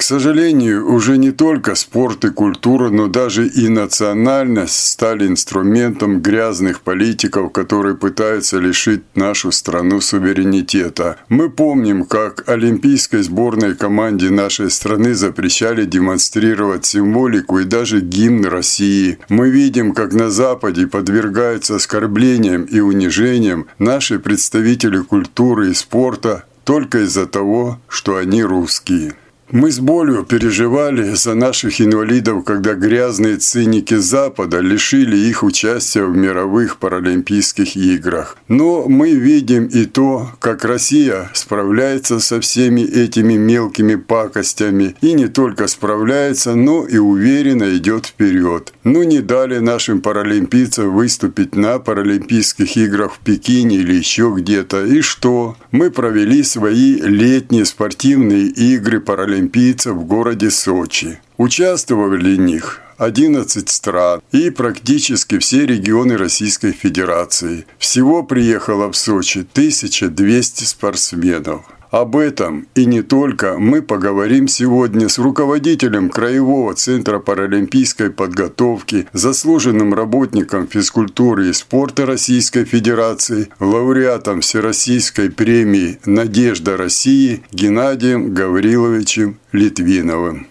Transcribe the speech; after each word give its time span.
к 0.00 0.02
сожалению, 0.02 0.90
уже 0.90 1.18
не 1.18 1.30
только 1.30 1.74
спорт 1.74 2.24
и 2.24 2.30
культура, 2.30 2.88
но 2.88 3.06
даже 3.06 3.46
и 3.46 3.68
национальность 3.68 4.86
стали 4.92 5.26
инструментом 5.26 6.22
грязных 6.22 6.80
политиков, 6.80 7.52
которые 7.52 7.96
пытаются 7.96 8.58
лишить 8.58 9.02
нашу 9.14 9.52
страну 9.52 10.00
суверенитета. 10.00 11.18
Мы 11.28 11.50
помним, 11.50 12.06
как 12.06 12.48
олимпийской 12.48 13.20
сборной 13.20 13.74
команде 13.76 14.30
нашей 14.30 14.70
страны 14.70 15.12
запрещали 15.12 15.84
демонстрировать 15.84 16.86
символику 16.86 17.58
и 17.58 17.64
даже 17.64 18.00
гимн 18.00 18.46
России. 18.46 19.18
Мы 19.28 19.50
видим, 19.50 19.92
как 19.92 20.14
на 20.14 20.30
Западе 20.30 20.86
подвергаются 20.86 21.76
оскорблениям 21.76 22.64
и 22.64 22.80
унижениям 22.80 23.66
наши 23.78 24.18
представители 24.18 25.00
культуры 25.02 25.72
и 25.72 25.74
спорта 25.74 26.44
только 26.64 27.00
из-за 27.00 27.26
того, 27.26 27.78
что 27.86 28.16
они 28.16 28.42
русские. 28.42 29.12
Мы 29.52 29.72
с 29.72 29.80
болью 29.80 30.22
переживали 30.22 31.14
за 31.14 31.34
наших 31.34 31.80
инвалидов, 31.80 32.44
когда 32.44 32.74
грязные 32.74 33.36
циники 33.36 33.94
Запада 33.94 34.60
лишили 34.60 35.16
их 35.16 35.42
участия 35.42 36.04
в 36.04 36.16
мировых 36.16 36.76
паралимпийских 36.76 37.74
играх. 37.74 38.36
Но 38.46 38.84
мы 38.86 39.10
видим 39.10 39.66
и 39.66 39.86
то, 39.86 40.30
как 40.38 40.64
Россия 40.64 41.30
справляется 41.34 42.20
со 42.20 42.40
всеми 42.40 42.82
этими 42.82 43.34
мелкими 43.34 43.96
пакостями. 43.96 44.94
И 45.00 45.14
не 45.14 45.26
только 45.26 45.66
справляется, 45.66 46.54
но 46.54 46.86
и 46.86 46.98
уверенно 46.98 47.76
идет 47.76 48.06
вперед. 48.06 48.72
Но 48.84 49.02
не 49.02 49.18
дали 49.18 49.58
нашим 49.58 50.00
паралимпийцам 50.00 50.94
выступить 50.94 51.56
на 51.56 51.80
Паралимпийских 51.80 52.76
играх 52.76 53.14
в 53.14 53.18
Пекине 53.18 53.78
или 53.78 53.94
еще 53.94 54.32
где-то. 54.36 54.84
И 54.84 55.00
что? 55.00 55.56
Мы 55.72 55.90
провели 55.90 56.44
свои 56.44 57.00
летние 57.00 57.64
спортивные 57.64 58.46
игры 58.46 59.00
паралимпийские 59.00 59.39
олимпийцев 59.40 59.94
в 59.96 60.04
городе 60.04 60.50
Сочи. 60.50 61.18
Участвовали 61.38 62.36
в 62.36 62.40
них 62.40 62.80
11 62.98 63.68
стран 63.68 64.20
и 64.32 64.50
практически 64.50 65.38
все 65.38 65.66
регионы 65.66 66.18
Российской 66.18 66.72
Федерации. 66.72 67.64
Всего 67.78 68.22
приехало 68.22 68.92
в 68.92 68.96
Сочи 68.96 69.46
1200 69.52 70.64
спортсменов. 70.64 71.62
Об 71.90 72.16
этом 72.16 72.68
и 72.76 72.86
не 72.86 73.02
только 73.02 73.58
мы 73.58 73.82
поговорим 73.82 74.46
сегодня 74.46 75.08
с 75.08 75.18
руководителем 75.18 76.08
Краевого 76.08 76.74
центра 76.74 77.18
паралимпийской 77.18 78.10
подготовки, 78.10 79.08
заслуженным 79.12 79.92
работником 79.92 80.68
физкультуры 80.68 81.48
и 81.48 81.52
спорта 81.52 82.06
Российской 82.06 82.64
Федерации, 82.64 83.48
лауреатом 83.58 84.40
Всероссийской 84.40 85.30
премии 85.30 85.98
«Надежда 86.04 86.76
России» 86.76 87.42
Геннадием 87.50 88.34
Гавриловичем 88.34 89.38
Литвиновым. 89.50 90.46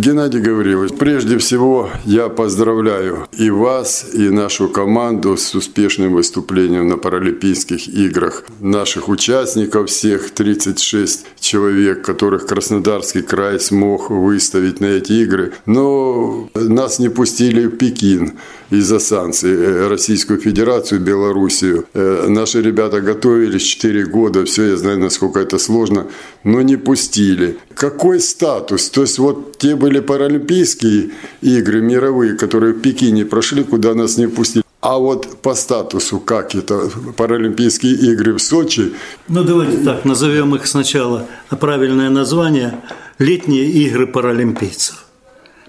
Геннадий 0.00 0.40
Гаврилович, 0.40 0.94
прежде 0.98 1.36
всего 1.36 1.90
я 2.06 2.30
поздравляю 2.30 3.28
и 3.36 3.50
вас, 3.50 4.06
и 4.14 4.30
нашу 4.30 4.70
команду 4.70 5.36
с 5.36 5.54
успешным 5.54 6.14
выступлением 6.14 6.88
на 6.88 6.96
Паралимпийских 6.96 7.86
играх. 7.86 8.44
Наших 8.60 9.10
участников 9.10 9.90
всех 9.90 10.30
36 10.30 11.26
человек, 11.38 12.02
которых 12.02 12.46
Краснодарский 12.46 13.20
край 13.20 13.60
смог 13.60 14.08
выставить 14.08 14.80
на 14.80 14.86
эти 14.86 15.12
игры. 15.12 15.52
Но 15.66 16.48
нас 16.54 16.98
не 16.98 17.10
пустили 17.10 17.66
в 17.66 17.76
Пекин 17.76 18.38
из-за 18.70 19.00
санкций 19.00 19.52
э, 19.52 19.88
Российскую 19.88 20.40
Федерацию, 20.40 21.00
Белоруссию. 21.00 21.84
Э, 21.92 22.26
наши 22.28 22.62
ребята 22.62 23.00
готовились 23.00 23.62
4 23.62 24.06
года, 24.06 24.44
все, 24.44 24.70
я 24.70 24.76
знаю, 24.76 24.98
насколько 24.98 25.40
это 25.40 25.58
сложно, 25.58 26.06
но 26.44 26.62
не 26.62 26.76
пустили. 26.76 27.58
Какой 27.74 28.20
статус? 28.20 28.88
То 28.90 29.02
есть 29.02 29.18
вот 29.18 29.58
те 29.58 29.74
были 29.74 29.89
паралимпийские 29.98 31.10
игры 31.42 31.80
мировые, 31.80 32.36
которые 32.36 32.72
в 32.72 32.80
Пекине 32.80 33.24
прошли, 33.24 33.64
куда 33.64 33.94
нас 33.94 34.16
не 34.16 34.28
пустили. 34.28 34.64
А 34.80 34.96
вот 34.96 35.42
по 35.42 35.54
статусу, 35.54 36.20
как 36.20 36.54
это, 36.54 36.90
Паралимпийские 37.16 37.92
игры 38.12 38.32
в 38.32 38.38
Сочи? 38.38 38.92
Ну, 39.28 39.44
давайте 39.44 39.76
так, 39.78 40.06
назовем 40.06 40.54
их 40.54 40.66
сначала, 40.66 41.26
правильное 41.50 42.10
название– 42.10 42.80
«Летние 43.18 43.66
игры 43.66 44.06
паралимпийцев» 44.06 45.04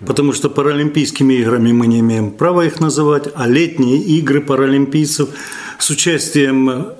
потому 0.06 0.34
что 0.34 0.50
паралимпийскими 0.50 1.36
играми 1.36 1.72
мы 1.72 1.88
не 1.88 2.00
имеем 2.00 2.32
права 2.32 2.66
их 2.66 2.80
называть, 2.80 3.30
а 3.36 3.48
летние 3.48 3.98
игры 4.00 4.42
паралимпийцев 4.42 5.30
с 5.81 5.90
участием 5.90 6.94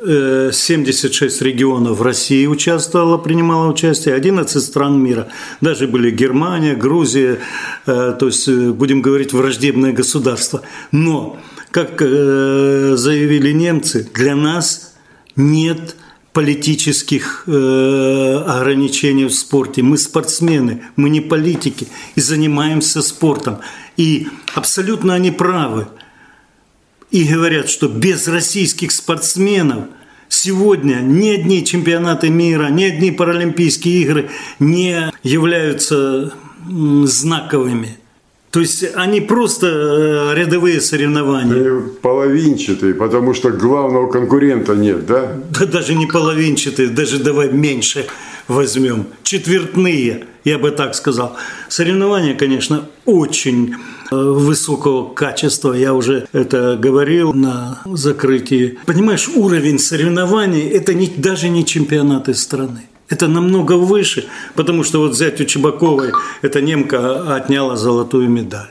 76 0.52 1.42
э, 1.42 1.46
регионов 1.46 2.02
России 2.02 2.48
участвовала, 2.48 3.18
принимала 3.18 3.72
участие, 3.72 4.16
11 4.16 4.64
стран 4.64 5.00
мира. 5.00 5.28
Даже 5.62 5.88
были 5.88 6.10
Германия, 6.10 6.76
Грузия, 6.76 7.38
э, 7.86 8.16
то 8.20 8.26
есть, 8.26 8.48
э, 8.48 8.72
будем 8.72 9.04
говорить, 9.04 9.34
враждебное 9.34 9.94
государство. 9.94 10.64
Но, 10.92 11.38
как 11.70 12.00
заявили 12.00 13.52
немцы, 13.52 14.10
для 14.14 14.36
нас 14.36 14.96
нет 15.36 15.96
политических 16.34 17.44
э, 17.46 18.44
ограничений 18.48 19.26
в 19.26 19.34
спорте. 19.34 19.84
Мы 19.84 19.98
спортсмены, 19.98 20.84
мы 20.96 21.10
не 21.10 21.22
политики 21.22 21.88
и 22.16 22.22
занимаемся 22.22 23.02
спортом. 23.02 23.60
И 23.96 24.28
абсолютно 24.56 25.14
они 25.14 25.30
правы. 25.30 25.88
И 27.12 27.26
говорят, 27.26 27.70
что 27.70 27.88
без 27.88 28.28
российских 28.28 28.92
спортсменов 28.92 29.86
сегодня 30.30 30.96
ни 31.02 31.30
одни 31.30 31.64
чемпионаты 31.66 32.30
мира, 32.30 32.70
ни 32.70 32.86
одни 32.86 33.12
паралимпийские 33.12 34.02
игры 34.02 34.30
не 34.60 35.12
являются 35.24 36.34
знаковыми. 36.68 37.98
То 38.52 38.60
есть 38.60 38.84
они 38.96 39.22
просто 39.22 39.68
э, 39.68 40.36
рядовые 40.36 40.82
соревнования. 40.82 41.56
Они 41.56 41.90
половинчатые, 42.02 42.94
потому 42.94 43.34
что 43.34 43.50
главного 43.50 44.12
конкурента 44.12 44.76
нет, 44.76 45.06
да? 45.06 45.38
Да 45.58 45.66
даже 45.66 45.94
не 45.96 46.06
половинчатые, 46.06 46.90
даже 46.90 47.20
давай 47.20 47.50
меньше 47.50 48.08
возьмем. 48.50 49.08
Четвертные, 49.24 50.26
я 50.44 50.60
бы 50.60 50.72
так 50.72 50.96
сказал. 50.96 51.38
Соревнования, 51.70 52.36
конечно, 52.36 52.90
очень 53.06 53.76
высокого 54.12 55.14
качества. 55.14 55.74
Я 55.74 55.94
уже 55.94 56.28
это 56.34 56.78
говорил 56.78 57.34
на 57.34 57.82
закрытии. 57.86 58.78
Понимаешь, 58.86 59.30
уровень 59.30 59.80
соревнований– 59.80 60.68
это 60.70 60.94
не, 60.94 61.08
даже 61.08 61.50
не 61.50 61.66
чемпионаты 61.66 62.34
страны. 62.34 62.90
Это 63.10 63.28
намного 63.28 63.74
выше, 63.74 64.26
потому 64.56 64.84
что 64.84 65.00
вот 65.00 65.12
взять 65.12 65.42
у 65.42 65.46
Чебаковой, 65.46 66.14
эта 66.42 66.62
немка 66.62 67.36
отняла 67.36 67.76
золотую 67.76 68.30
медаль. 68.30 68.70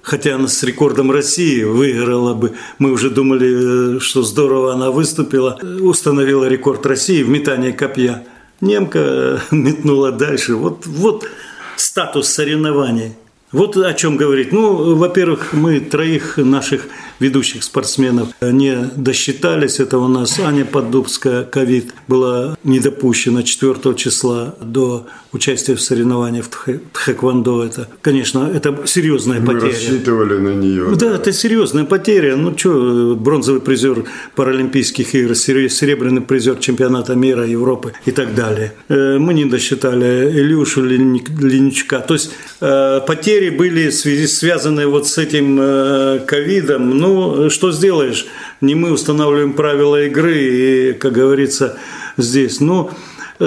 Хотя 0.00 0.36
она 0.36 0.48
с 0.48 0.62
рекордом 0.62 1.10
России 1.10 1.64
выиграла 1.64 2.32
бы. 2.32 2.54
Мы 2.78 2.92
уже 2.92 3.10
думали, 3.10 3.96
э, 3.96 4.00
что 4.00 4.22
здорово 4.22 4.72
она 4.72 4.90
выступила. 4.90 5.58
Установила 5.82 6.46
рекорд 6.46 6.86
России 6.86 7.22
в 7.22 7.28
метании 7.28 7.72
копья. 7.72 8.24
Немка 8.62 9.42
метнула 9.50 10.12
дальше. 10.12 10.54
Вот, 10.54 10.86
вот 10.86 11.28
статус 11.76 12.28
соревнований. 12.28 13.12
Вот 13.50 13.76
о 13.76 13.94
чем 13.94 14.16
говорить. 14.16 14.52
Ну, 14.52 14.94
во-первых, 14.94 15.54
мы 15.54 15.80
троих 15.80 16.36
наших 16.36 16.88
ведущих 17.18 17.64
спортсменов 17.64 18.28
не 18.40 18.90
досчитались. 18.94 19.80
Это 19.80 19.98
у 19.98 20.06
нас 20.06 20.38
Аня 20.38 20.64
Поддубская, 20.64 21.44
ковид, 21.44 21.94
была 22.06 22.56
не 22.62 22.78
допущена 22.78 23.42
4 23.42 23.94
числа 23.96 24.54
до 24.60 25.06
участия 25.32 25.74
в 25.74 25.80
соревнованиях 25.80 26.46
в 26.46 26.50
тхэквондо. 26.92 27.64
Это, 27.64 27.88
конечно, 28.02 28.50
это 28.52 28.86
серьезная 28.86 29.40
Мы 29.40 29.54
потеря. 29.54 29.72
рассчитывали 29.72 30.38
на 30.38 30.54
нее. 30.54 30.86
Да, 30.90 31.10
да, 31.10 31.14
это 31.16 31.32
серьезная 31.32 31.84
потеря. 31.84 32.36
Ну, 32.36 32.56
что, 32.56 33.16
бронзовый 33.18 33.60
призер 33.60 34.04
Паралимпийских 34.36 35.14
игр, 35.14 35.34
серебряный 35.34 36.20
призер 36.20 36.56
чемпионата 36.56 37.14
мира, 37.14 37.46
Европы 37.46 37.92
и 38.04 38.10
так 38.10 38.34
далее. 38.34 38.74
Э, 38.88 39.18
мы 39.18 39.34
не 39.34 39.44
досчитали 39.44 40.30
Илюшу 40.32 40.84
Леничка. 40.84 42.00
То 42.00 42.14
есть, 42.14 42.30
э, 42.60 43.00
потеря 43.06 43.37
потери 43.38 43.50
были 43.50 43.90
связаны 43.90 44.86
вот 44.86 45.06
с 45.06 45.18
этим 45.18 45.58
э, 45.60 46.20
ковидом. 46.26 46.98
Ну, 46.98 47.50
что 47.50 47.72
сделаешь? 47.72 48.26
Не 48.60 48.74
мы 48.74 48.90
устанавливаем 48.92 49.52
правила 49.52 50.04
игры, 50.04 50.36
и, 50.36 50.92
как 50.94 51.12
говорится, 51.12 51.78
здесь. 52.16 52.60
Но 52.60 52.90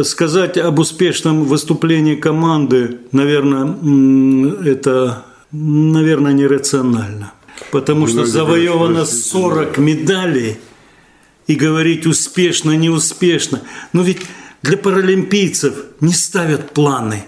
сказать 0.04 0.58
об 0.58 0.80
успешном 0.80 1.44
выступлении 1.44 2.16
команды, 2.16 3.00
наверное, 3.12 3.76
это, 4.66 5.26
наверное, 5.52 6.34
нерационально. 6.34 7.34
Потому 7.72 8.08
что 8.08 8.26
завоевано 8.26 9.06
40 9.06 9.78
медалей, 9.78 10.58
и 11.48 11.56
говорить 11.56 12.06
успешно, 12.06 12.78
неуспешно. 12.78 13.62
Но 13.92 14.04
ведь 14.04 14.22
для 14.62 14.78
паралимпийцев 14.78 15.74
не 16.00 16.14
ставят 16.14 16.72
планы. 16.72 17.26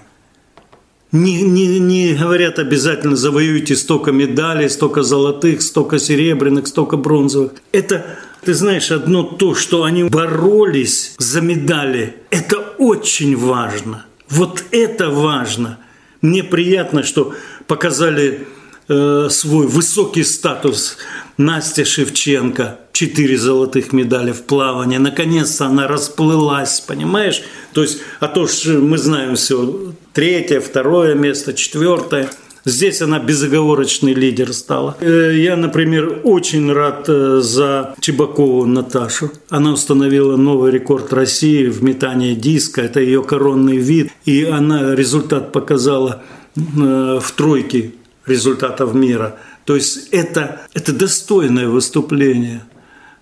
Не, 1.13 1.44
не, 1.44 1.77
не 1.77 2.13
говорят 2.15 2.57
обязательно 2.57 3.15
завоюйте 3.15 3.75
столько 3.75 4.12
медалей, 4.12 4.68
столько 4.68 5.04
золотых, 5.04 5.62
столько 5.62 6.00
серебряных, 6.00 6.65
столько 6.65 6.98
бронзовых. 6.98 7.51
Это, 7.71 8.04
ты 8.44 8.56
знаешь, 8.56 8.89
одно 8.89 9.21
то, 9.21 9.54
что 9.54 9.83
они 9.83 10.06
боролись 10.06 11.13
за 11.19 11.42
медали, 11.42 12.15
это 12.31 12.57
очень 12.80 13.38
важно. 13.38 14.07
Вот 14.27 14.63
это 14.71 15.12
важно. 15.12 15.77
Мне 16.21 16.44
приятно, 16.44 17.04
что 17.04 17.36
показали 17.68 18.48
э, 18.88 19.27
свой 19.30 19.68
высокий 19.68 20.24
статус 20.24 20.98
Настя 21.38 21.86
Шевченко, 21.86 22.80
четыре 22.92 23.38
золотых 23.38 23.94
медали 23.94 24.31
в 24.31 24.42
плавании. 24.45 24.98
Наконец-то 24.98 25.68
она 25.68 25.88
расплылась, 25.88 26.80
понимаешь? 26.80 27.44
То 27.74 27.83
есть, 27.83 28.00
а 28.19 28.27
то 28.27 28.48
что 28.48 28.71
мы 28.80 28.98
знаем 28.98 29.36
все, 29.36 29.94
третье, 30.13 30.60
второе 30.60 31.15
место, 31.15 31.54
четвертое. 31.54 32.30
Здесь 32.65 33.01
она 33.01 33.19
безоговорочный 33.19 34.13
лидер 34.13 34.54
стала. 34.54 34.95
Э, 35.01 35.33
я, 35.36 35.57
например, 35.57 36.21
очень 36.24 36.71
рад 36.71 37.10
э, 37.10 37.39
за 37.42 37.94
Чебакову 38.00 38.65
Наташу. 38.65 39.31
Она 39.50 39.74
установила 39.74 40.38
новый 40.38 40.71
рекорд 40.71 41.12
России 41.12 41.65
в 41.68 41.83
метании 41.83 42.36
диска. 42.36 42.81
Это 42.81 43.01
ее 43.01 43.21
коронный 43.21 43.77
вид. 43.77 44.12
И 44.24 44.45
она 44.45 44.95
результат 44.95 45.51
показала 45.51 46.24
э, 46.56 47.19
в 47.21 47.31
тройке 47.36 47.92
результатов 48.25 48.94
мира– 48.94 49.36
то 49.65 49.75
есть 49.75 50.10
это, 50.12 50.62
это 50.74 50.94
достойное 50.94 51.68
выступление. 51.68 52.63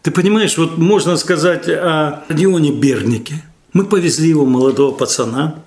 Ты 0.02 0.12
понимаешь, 0.12 0.58
вот 0.58 0.78
можно 0.78 1.16
сказать 1.18 1.70
о 1.70 2.24
Родионе 2.28 2.72
Бернике. 2.72 3.44
Мы 3.74 3.86
повезли 3.86 4.30
его, 4.30 4.46
молодого 4.46 4.92
пацана, 4.92 5.64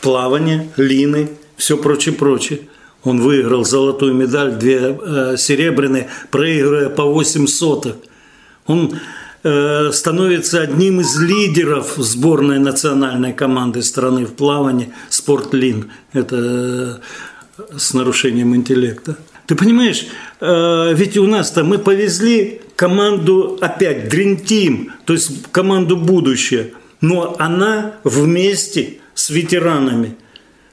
плавание, 0.00 0.70
лины, 0.76 1.30
все 1.56 1.76
прочее, 1.76 2.14
прочее. 2.14 2.60
Он 3.04 3.20
выиграл 3.20 3.64
золотую 3.64 4.14
медаль, 4.14 4.52
две 4.52 4.98
э, 5.00 5.36
серебряные, 5.38 6.08
проигрывая 6.30 6.90
по 6.90 7.04
8 7.04 7.46
сотых. 7.46 7.96
Он 8.66 8.98
э, 9.42 9.90
становится 9.92 10.60
одним 10.60 11.00
из 11.00 11.18
лидеров 11.18 11.94
сборной 11.96 12.58
национальной 12.58 13.32
команды 13.32 13.82
страны 13.82 14.26
в 14.26 14.34
плавании 14.34 14.92
«Спортлин». 15.08 15.90
Это 16.12 17.00
э, 17.56 17.78
с 17.78 17.94
нарушением 17.94 18.54
интеллекта. 18.54 19.16
Ты 19.46 19.56
понимаешь, 19.56 20.06
э, 20.40 20.92
ведь 20.94 21.16
у 21.16 21.26
нас-то 21.26 21.64
мы 21.64 21.78
повезли 21.78 22.60
команду 22.76 23.58
опять 23.60 24.12
Dream 24.12 24.40
Team, 24.44 24.90
то 25.04 25.14
есть 25.14 25.50
команду 25.50 25.96
будущее, 25.96 26.74
но 27.00 27.34
она 27.38 27.96
вместе 28.04 28.99
с 29.20 29.30
ветеранами– 29.30 30.16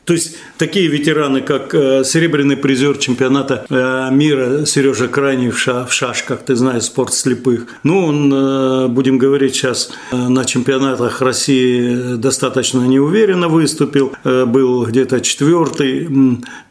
то 0.08 0.14
есть 0.14 0.38
такие 0.58 0.88
ветераны, 0.88 1.42
как 1.42 1.76
э, 1.76 2.06
серебряный 2.06 2.56
призер 2.56 2.98
чемпионата 2.98 3.66
э, 3.70 4.08
мира 4.10 4.66
Сережа 4.66 5.10
Крайний 5.10 5.50
в, 5.50 5.60
ша, 5.60 5.86
в 5.86 5.92
шашках, 5.92 6.44
ты 6.46 6.56
знаешь, 6.56 6.84
спорт 6.84 7.14
слепых. 7.14 7.68
Ну, 7.84 8.06
он, 8.06 8.34
э, 8.34 8.88
будем 8.88 9.18
говорить, 9.18 9.54
сейчас 9.54 9.92
на 10.14 10.46
чемпионатах 10.46 11.22
России 11.22 12.16
достаточно 12.16 12.88
неуверенно 12.88 13.50
выступил, 13.50 14.14
был 14.24 14.86
где-то 14.86 15.20
четвертый, 15.20 16.08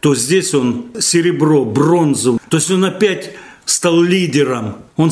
то 0.00 0.14
здесь 0.14 0.54
он 0.54 0.86
серебро, 0.98 1.66
бронзу. 1.66 2.40
То 2.48 2.56
есть 2.56 2.70
он 2.70 2.86
опять 2.86 3.32
стал 3.66 4.00
лидером. 4.00 4.76
Он, 4.96 5.10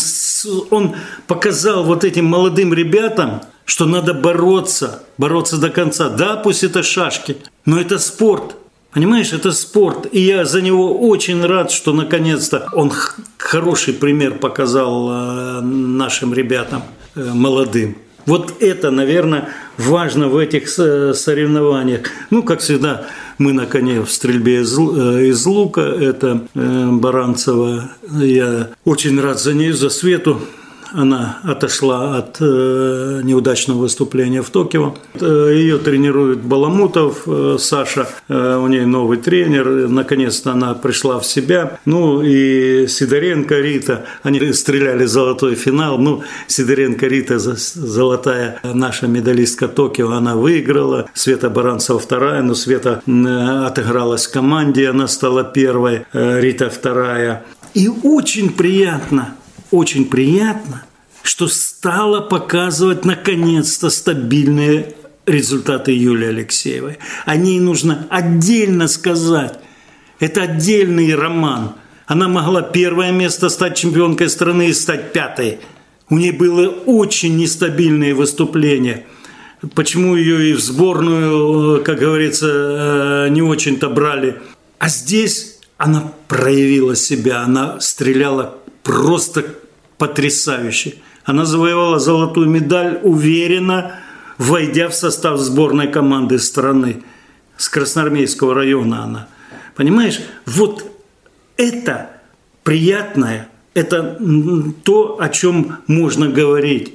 он 0.71 0.95
показал 1.27 1.85
вот 1.85 2.05
этим 2.05 2.25
молодым 2.25 2.73
ребятам, 2.73 3.43
что 3.65 3.87
надо 3.87 4.15
бороться, 4.15 5.03
бороться 5.19 5.57
до 5.59 5.71
конца. 5.71 6.09
Да, 6.09 6.37
пусть 6.37 6.65
это 6.65 6.83
шашки, 6.83 7.37
но 7.65 7.81
это 7.81 7.99
спорт. 7.99 8.57
Понимаешь, 8.93 9.33
это 9.33 9.51
спорт. 9.51 10.07
И 10.13 10.21
я 10.21 10.45
за 10.45 10.63
него 10.63 10.97
очень 11.09 11.45
рад, 11.45 11.73
что 11.73 11.93
наконец-то 11.93 12.69
он 12.73 12.93
хороший 13.39 13.93
пример 13.93 14.39
показал 14.39 15.11
э, 15.11 15.61
нашим 15.63 16.33
ребятам 16.33 16.85
э, 17.17 17.25
молодым. 17.35 17.97
Вот 18.25 18.63
это, 18.63 18.91
наверное, 18.91 19.49
важно 19.79 20.29
в 20.29 20.37
этих 20.39 20.69
соревнованиях. 20.69 22.03
Ну, 22.31 22.43
как 22.43 22.61
всегда, 22.61 23.07
мы 23.37 23.53
на 23.53 23.67
коне 23.67 24.01
в 24.01 24.11
стрельбе 24.11 24.61
из, 24.61 24.79
э, 24.79 25.27
из 25.27 25.45
лука. 25.45 25.81
Это 25.81 26.47
Баранцева. 26.55 27.91
Я 28.13 28.71
очень 28.85 29.21
рад 29.21 29.41
за 29.41 29.55
нее, 29.55 29.75
за 29.75 29.91
Свету 29.91 30.41
она 30.95 31.39
отошла 31.43 32.19
от 32.19 32.39
э, 32.41 33.21
неудачного 33.25 33.79
выступления 33.79 34.43
в 34.43 34.51
Токио. 34.51 34.95
Э, 35.15 35.51
ее 35.53 35.79
тренирует 35.79 36.41
Баламутов 36.41 37.23
э, 37.27 37.57
Саша, 37.59 38.09
э, 38.29 38.57
у 38.57 38.67
нее 38.69 38.87
новый 38.87 39.19
тренер. 39.19 39.89
Наконец-то 39.89 40.53
она 40.53 40.75
пришла 40.75 41.19
в 41.19 41.27
себя. 41.27 41.79
Ну 41.85 42.23
и 42.23 42.87
Сидоренко 42.87 43.59
Рита, 43.59 44.07
они 44.23 44.53
стреляли 44.53 45.05
золотой 45.05 45.55
финал. 45.55 45.99
Ну, 45.99 46.23
Сидоренко 46.47 47.07
Рита, 47.07 47.39
золотая 47.39 48.61
наша 48.63 49.07
медалистка 49.07 49.69
Токио, 49.69 50.13
она 50.13 50.37
выиграла. 50.37 51.07
Света 51.15 51.51
Баранцева 51.51 51.99
вторая, 51.99 52.43
но 52.43 52.55
Света 52.55 53.03
отыгралась 53.67 54.27
в 54.27 54.33
команде, 54.33 54.89
она 54.89 55.09
стала 55.09 55.45
первой, 55.45 56.07
э, 56.13 56.41
Рита 56.41 56.71
вторая. 56.71 57.45
И 57.75 57.89
очень 57.89 58.51
приятно, 58.53 59.35
очень 59.75 60.07
приятно, 60.07 60.85
что 61.23 61.49
стала 61.49 62.21
показывать 62.21 63.05
наконец-то 63.05 63.91
стабильные 63.91 64.95
результаты 65.27 65.93
Юлии 65.93 66.29
Алексеевой. 66.29 66.99
О 67.25 67.37
ней 67.37 67.59
нужно 67.59 68.07
отдельно 68.11 68.89
сказать. 68.89 69.59
Это 70.21 70.43
отдельный 70.43 71.15
роман. 71.15 71.73
Она 72.07 72.29
могла 72.29 72.63
первое 72.63 73.11
место 73.11 73.49
стать 73.49 73.77
чемпионкой 73.77 74.29
страны 74.29 74.69
и 74.69 74.75
стать 74.75 75.13
пятой. 75.13 75.59
У 76.09 76.19
нее 76.19 76.33
было 76.33 76.69
очень 76.69 77.37
нестабильные 77.37 78.15
выступления. 78.15 79.07
Почему 79.75 80.15
ее 80.15 80.51
и 80.51 80.53
в 80.53 80.61
сборную, 80.61 81.83
как 81.83 81.99
говорится, 81.99 83.27
э, 83.27 83.29
не 83.31 83.41
очень-то 83.41 83.89
брали. 83.89 84.37
А 84.79 84.89
здесь 84.89 85.59
она 85.79 86.13
проявила 86.29 86.95
себя, 86.95 87.41
она 87.41 87.81
стреляла 87.81 88.59
просто 88.83 89.47
потрясающе. 89.99 90.97
Она 91.25 91.45
завоевала 91.45 91.99
золотую 91.99 92.49
медаль 92.49 93.01
уверенно, 93.03 93.97
войдя 94.39 94.89
в 94.89 94.95
состав 94.95 95.39
сборной 95.39 95.89
команды 95.89 96.39
страны. 96.39 97.03
С 97.57 97.69
Красноармейского 97.69 98.55
района 98.55 99.05
она. 99.05 99.29
Понимаешь, 99.77 100.21
вот 100.45 100.85
это 101.57 102.11
приятное, 102.63 103.49
это 103.75 104.19
то, 104.83 105.19
о 105.21 105.29
чем 105.29 105.79
можно 105.87 106.29
говорить. 106.29 106.95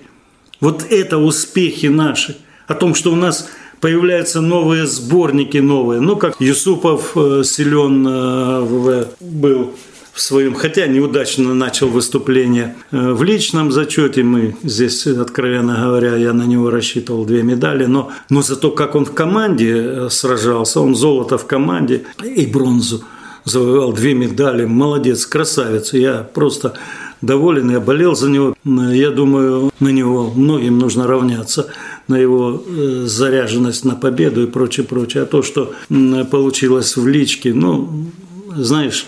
Вот 0.60 0.86
это 0.90 1.18
успехи 1.18 1.88
наши. 1.88 2.38
О 2.68 2.76
том, 2.76 2.94
что 2.94 3.12
у 3.12 3.16
нас 3.16 3.50
появляются 3.80 4.42
новые 4.42 4.86
сборники 4.86 5.58
новые. 5.58 6.02
Ну, 6.02 6.16
как 6.18 6.40
Юсупов 6.40 7.16
э, 7.16 7.44
силен 7.44 8.06
э, 8.08 9.06
был 9.22 9.74
в 10.20 10.22
своем, 10.22 10.54
хотя 10.54 10.86
неудачно 10.86 11.54
начал 11.54 11.88
выступление 11.88 12.76
э, 12.92 13.14
в 13.14 13.24
личном 13.24 13.72
зачете. 13.72 14.22
Мы 14.22 14.54
здесь, 14.64 15.08
откровенно 15.08 15.78
говоря, 15.82 16.18
я 16.18 16.34
на 16.34 16.44
него 16.44 16.70
рассчитывал 16.70 17.24
две 17.24 17.42
медали, 17.42 17.86
но, 17.86 18.12
но 18.30 18.42
зато 18.42 18.72
как 18.72 18.96
он 18.96 19.06
в 19.06 19.14
команде 19.14 19.74
э, 19.78 20.10
сражался, 20.10 20.82
он 20.82 20.94
золото 20.94 21.38
в 21.38 21.48
команде 21.48 22.04
и 22.22 22.46
бронзу 22.46 23.02
завоевал 23.46 23.94
две 23.94 24.14
медали. 24.14 24.66
Молодец, 24.66 25.26
красавец. 25.26 25.94
Я 25.94 26.28
просто 26.34 26.74
доволен, 27.22 27.72
я 27.72 27.80
болел 27.80 28.14
за 28.14 28.30
него. 28.30 28.56
Я 28.66 29.12
думаю, 29.12 29.72
на 29.80 29.88
него 29.88 30.34
многим 30.36 30.80
нужно 30.80 31.08
равняться, 31.08 31.68
на 32.10 32.18
его 32.18 32.62
э, 32.68 33.04
заряженность 33.06 33.86
на 33.86 33.96
победу 33.96 34.44
и 34.44 34.48
прочее, 34.48 34.86
прочее. 34.86 35.24
А 35.24 35.26
то, 35.26 35.44
что 35.44 35.72
получилось 36.30 36.98
в 36.98 37.08
личке, 37.08 37.54
ну, 37.54 38.12
знаешь, 38.58 39.06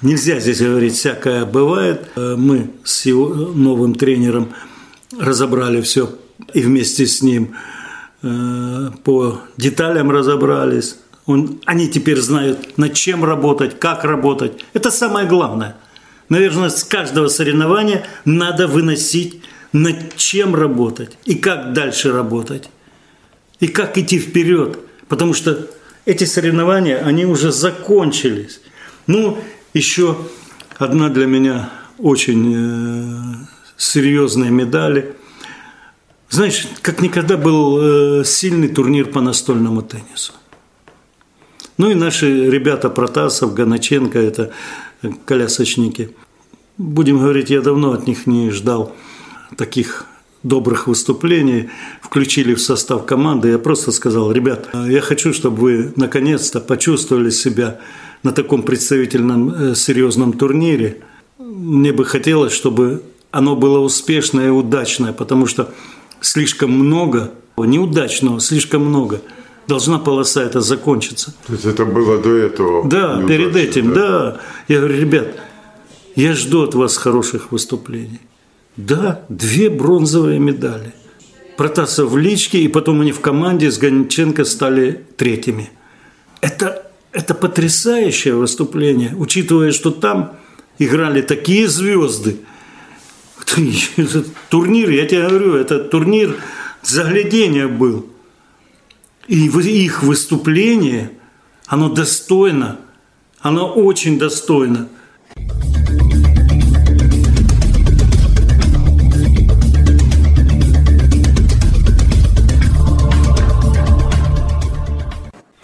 Нельзя 0.00 0.38
здесь 0.38 0.60
говорить, 0.60 0.94
всякое 0.94 1.44
бывает. 1.44 2.08
Э, 2.14 2.36
мы 2.36 2.70
с 2.84 3.04
его 3.04 3.28
новым 3.28 3.96
тренером 3.96 4.54
разобрали 5.18 5.80
все 5.80 6.16
и 6.54 6.60
вместе 6.60 7.04
с 7.04 7.20
ним 7.20 7.56
э, 8.22 8.90
по 9.02 9.40
деталям 9.56 10.12
разобрались. 10.12 10.96
Он, 11.26 11.60
они 11.64 11.88
теперь 11.88 12.20
знают, 12.20 12.78
над 12.78 12.94
чем 12.94 13.24
работать, 13.24 13.80
как 13.80 14.04
работать. 14.04 14.64
Это 14.72 14.92
самое 14.92 15.26
главное. 15.26 15.76
Наверное, 16.28 16.68
с 16.68 16.84
каждого 16.84 17.26
соревнования 17.26 18.06
надо 18.24 18.68
выносить, 18.68 19.42
над 19.72 20.16
чем 20.16 20.54
работать 20.54 21.18
и 21.24 21.34
как 21.34 21.72
дальше 21.72 22.12
работать. 22.12 22.70
И 23.58 23.66
как 23.66 23.98
идти 23.98 24.20
вперед. 24.20 24.78
Потому 25.08 25.34
что 25.34 25.66
эти 26.04 26.24
соревнования, 26.24 26.98
они 26.98 27.26
уже 27.26 27.50
закончились. 27.50 28.60
Ну, 29.06 29.38
еще 29.74 30.16
одна 30.78 31.08
для 31.08 31.26
меня 31.26 31.70
очень 31.98 32.54
э, 32.56 33.34
серьезная 33.76 34.50
медаль. 34.50 35.14
Знаешь, 36.30 36.66
как 36.82 37.00
никогда 37.00 37.36
был 37.36 38.20
э, 38.20 38.24
сильный 38.24 38.68
турнир 38.68 39.06
по 39.06 39.20
настольному 39.20 39.82
теннису. 39.82 40.32
Ну 41.78 41.90
и 41.90 41.94
наши 41.94 42.50
ребята 42.50 42.90
Протасов, 42.90 43.54
Ганаченко, 43.54 44.18
это 44.18 44.50
колясочники. 45.24 46.10
Будем 46.76 47.18
говорить, 47.18 47.50
я 47.50 47.60
давно 47.60 47.92
от 47.92 48.06
них 48.06 48.26
не 48.26 48.50
ждал 48.50 48.94
таких 49.56 50.06
добрых 50.42 50.86
выступлений, 50.86 51.70
включили 52.00 52.54
в 52.54 52.60
состав 52.60 53.06
команды. 53.06 53.48
Я 53.48 53.58
просто 53.58 53.92
сказал, 53.92 54.32
ребят, 54.32 54.68
я 54.74 55.00
хочу, 55.00 55.32
чтобы 55.32 55.56
вы 55.60 55.92
наконец-то 55.96 56.60
почувствовали 56.60 57.30
себя 57.30 57.80
на 58.22 58.32
таком 58.32 58.62
представительном 58.62 59.50
э, 59.50 59.74
серьезном 59.74 60.32
турнире. 60.32 61.02
Мне 61.38 61.92
бы 61.92 62.04
хотелось, 62.04 62.52
чтобы 62.52 63.02
оно 63.30 63.56
было 63.56 63.78
успешное 63.78 64.48
и 64.48 64.50
удачное, 64.50 65.12
потому 65.12 65.46
что 65.46 65.72
слишком 66.20 66.70
много, 66.70 67.32
неудачного 67.56 68.40
слишком 68.40 68.84
много– 68.84 69.20
должна 69.68 69.98
полоса 69.98 70.42
эта 70.42 70.60
закончиться. 70.60 71.34
То 71.46 71.52
есть 71.52 71.66
это 71.66 71.84
было 71.84 72.18
до 72.18 72.34
этого? 72.34 72.88
Да, 72.88 73.22
перед 73.28 73.54
этим, 73.54 73.92
да? 73.92 74.08
да. 74.08 74.40
Я 74.66 74.78
говорю, 74.78 75.00
ребят, 75.00 75.28
я 76.16 76.32
жду 76.32 76.62
от 76.62 76.74
вас 76.74 76.96
хороших 76.96 77.52
выступлений. 77.52 78.20
Да, 78.76 79.20
две 79.28 79.68
бронзовые 79.68 80.38
медали. 80.38 80.94
Протасов 81.56 82.10
в 82.10 82.16
личке, 82.16 82.60
и 82.60 82.68
потом 82.68 83.00
они 83.00 83.12
в 83.12 83.20
команде 83.20 83.70
с 83.70 83.78
Гонченко 83.78 84.44
стали 84.44 85.04
третьими. 85.16 85.70
Это, 86.40 86.87
это 87.12 87.34
потрясающее 87.34 88.34
выступление, 88.34 89.14
учитывая, 89.16 89.72
что 89.72 89.90
там 89.90 90.36
играли 90.78 91.22
такие 91.22 91.68
звезды. 91.68 92.38
Этот 93.96 94.26
турнир, 94.48 94.90
я 94.90 95.06
тебе 95.06 95.26
говорю, 95.26 95.54
это 95.54 95.78
турнир 95.78 96.36
заглядения 96.82 97.66
был– 97.66 98.06
и 99.28 99.46
их 99.46 100.02
выступление, 100.02 101.10
оно 101.66 101.90
достойно, 101.90 102.80
оно 103.40 103.68
очень 103.70 104.18
достойно. 104.18 104.88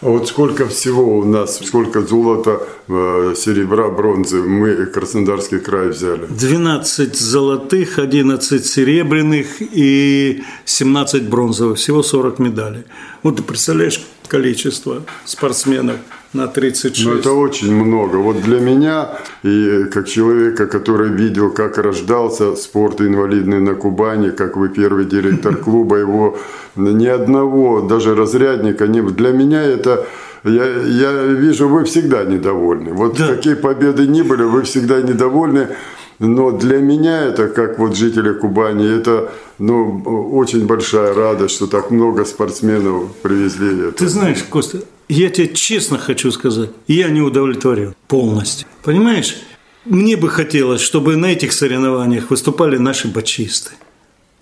Вот 0.04 0.28
сколько 0.28 0.66
всего 0.66 1.18
у 1.18 1.24
нас, 1.24 1.60
сколько 1.64 2.02
золота, 2.02 2.60
э, 2.88 3.34
серебра, 3.36 3.88
бронзы 3.88 4.42
мы 4.42 4.86
Краснодарский 4.86 5.58
край 5.58 5.88
взяли? 5.88 6.26
12 6.26 7.16
золотых, 7.16 7.98
11 7.98 8.66
серебряных 8.66 9.46
и 9.60 10.42
17 10.66 11.28
бронзовых. 11.28 11.78
Всего 11.78 12.02
40 12.02 12.38
медалей. 12.38 12.84
Вот 13.22 13.36
ты 13.36 13.42
представляешь 13.42 14.00
количество 14.28 15.02
спортсменов 15.24 15.96
на 16.32 16.48
36. 16.48 17.06
Ну, 17.06 17.14
это 17.14 17.32
очень 17.32 17.74
много. 17.74 18.16
Вот 18.16 18.42
для 18.42 18.58
меня, 18.58 19.18
и 19.42 19.84
как 19.92 20.08
человека, 20.08 20.66
который 20.66 21.10
видел, 21.10 21.50
как 21.50 21.78
рождался 21.78 22.56
спорт 22.56 23.00
инвалидный 23.00 23.60
на 23.60 23.74
Кубани, 23.74 24.30
как 24.30 24.56
вы 24.56 24.68
первый 24.68 25.04
директор 25.04 25.56
клуба, 25.56 25.96
его 25.96 26.38
ни 26.76 27.06
одного, 27.06 27.80
даже 27.80 28.14
разрядника, 28.14 28.86
не 28.86 29.00
для 29.00 29.30
меня 29.30 29.62
это 29.62 30.06
я, 30.44 30.66
я 30.66 31.12
вижу, 31.24 31.68
вы 31.68 31.84
всегда 31.84 32.24
недовольны. 32.24 32.92
Вот 32.92 33.16
да. 33.16 33.28
какие 33.28 33.54
победы 33.54 34.06
ни 34.06 34.20
были, 34.20 34.42
вы 34.42 34.62
всегда 34.62 35.00
недовольны. 35.00 35.68
Но 36.18 36.52
для 36.52 36.78
меня 36.78 37.24
это, 37.24 37.48
как 37.48 37.78
вот 37.78 37.96
жители 37.96 38.32
Кубани, 38.32 38.98
это 38.98 39.32
ну, 39.58 40.02
очень 40.32 40.66
большая 40.66 41.12
радость, 41.14 41.54
что 41.54 41.66
так 41.66 41.90
много 41.90 42.24
спортсменов 42.24 43.14
привезли. 43.22 43.88
Это. 43.88 43.98
Ты 43.98 44.08
знаешь, 44.08 44.42
Костя, 44.44 44.78
я 45.08 45.28
тебе 45.28 45.48
честно 45.48 45.98
хочу 45.98 46.30
сказать, 46.30 46.70
я 46.86 47.08
не 47.08 47.20
удовлетворен 47.20 47.94
полностью. 48.08 48.68
Понимаешь, 48.82 49.36
мне 49.84 50.16
бы 50.16 50.28
хотелось, 50.28 50.80
чтобы 50.80 51.16
на 51.16 51.26
этих 51.26 51.52
соревнованиях 51.52 52.30
выступали 52.30 52.78
наши 52.78 53.08
бочисты. 53.08 53.72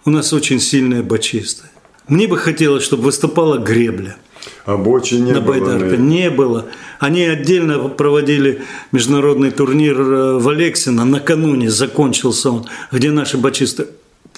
У 0.05 0.11
нас 0.11 0.33
очень 0.33 0.61
сильные 0.61 1.03
бочисты. 1.03 1.65
Мне 2.09 2.29
бы 2.29 2.37
хотелось, 2.37 2.83
чтобы 2.85 3.05
выступала 3.05 3.59
гребля. 3.59 4.17
А 4.65 4.77
бочи 4.77 5.15
не 5.15 5.33
на 5.33 5.41
было. 5.41 5.55
Байдарка 5.55 5.97
не 5.97 6.31
было. 6.31 6.67
Они 6.99 7.25
отдельно 7.25 7.89
проводили 7.89 8.63
международный 8.93 9.51
турнир 9.51 10.01
э, 10.01 10.39
в 10.39 10.49
Алексино. 10.49 11.05
Накануне 11.05 11.71
закончился 11.71 12.51
он, 12.51 12.67
где 12.91 13.11
наши 13.11 13.39
бочисты 13.39 13.87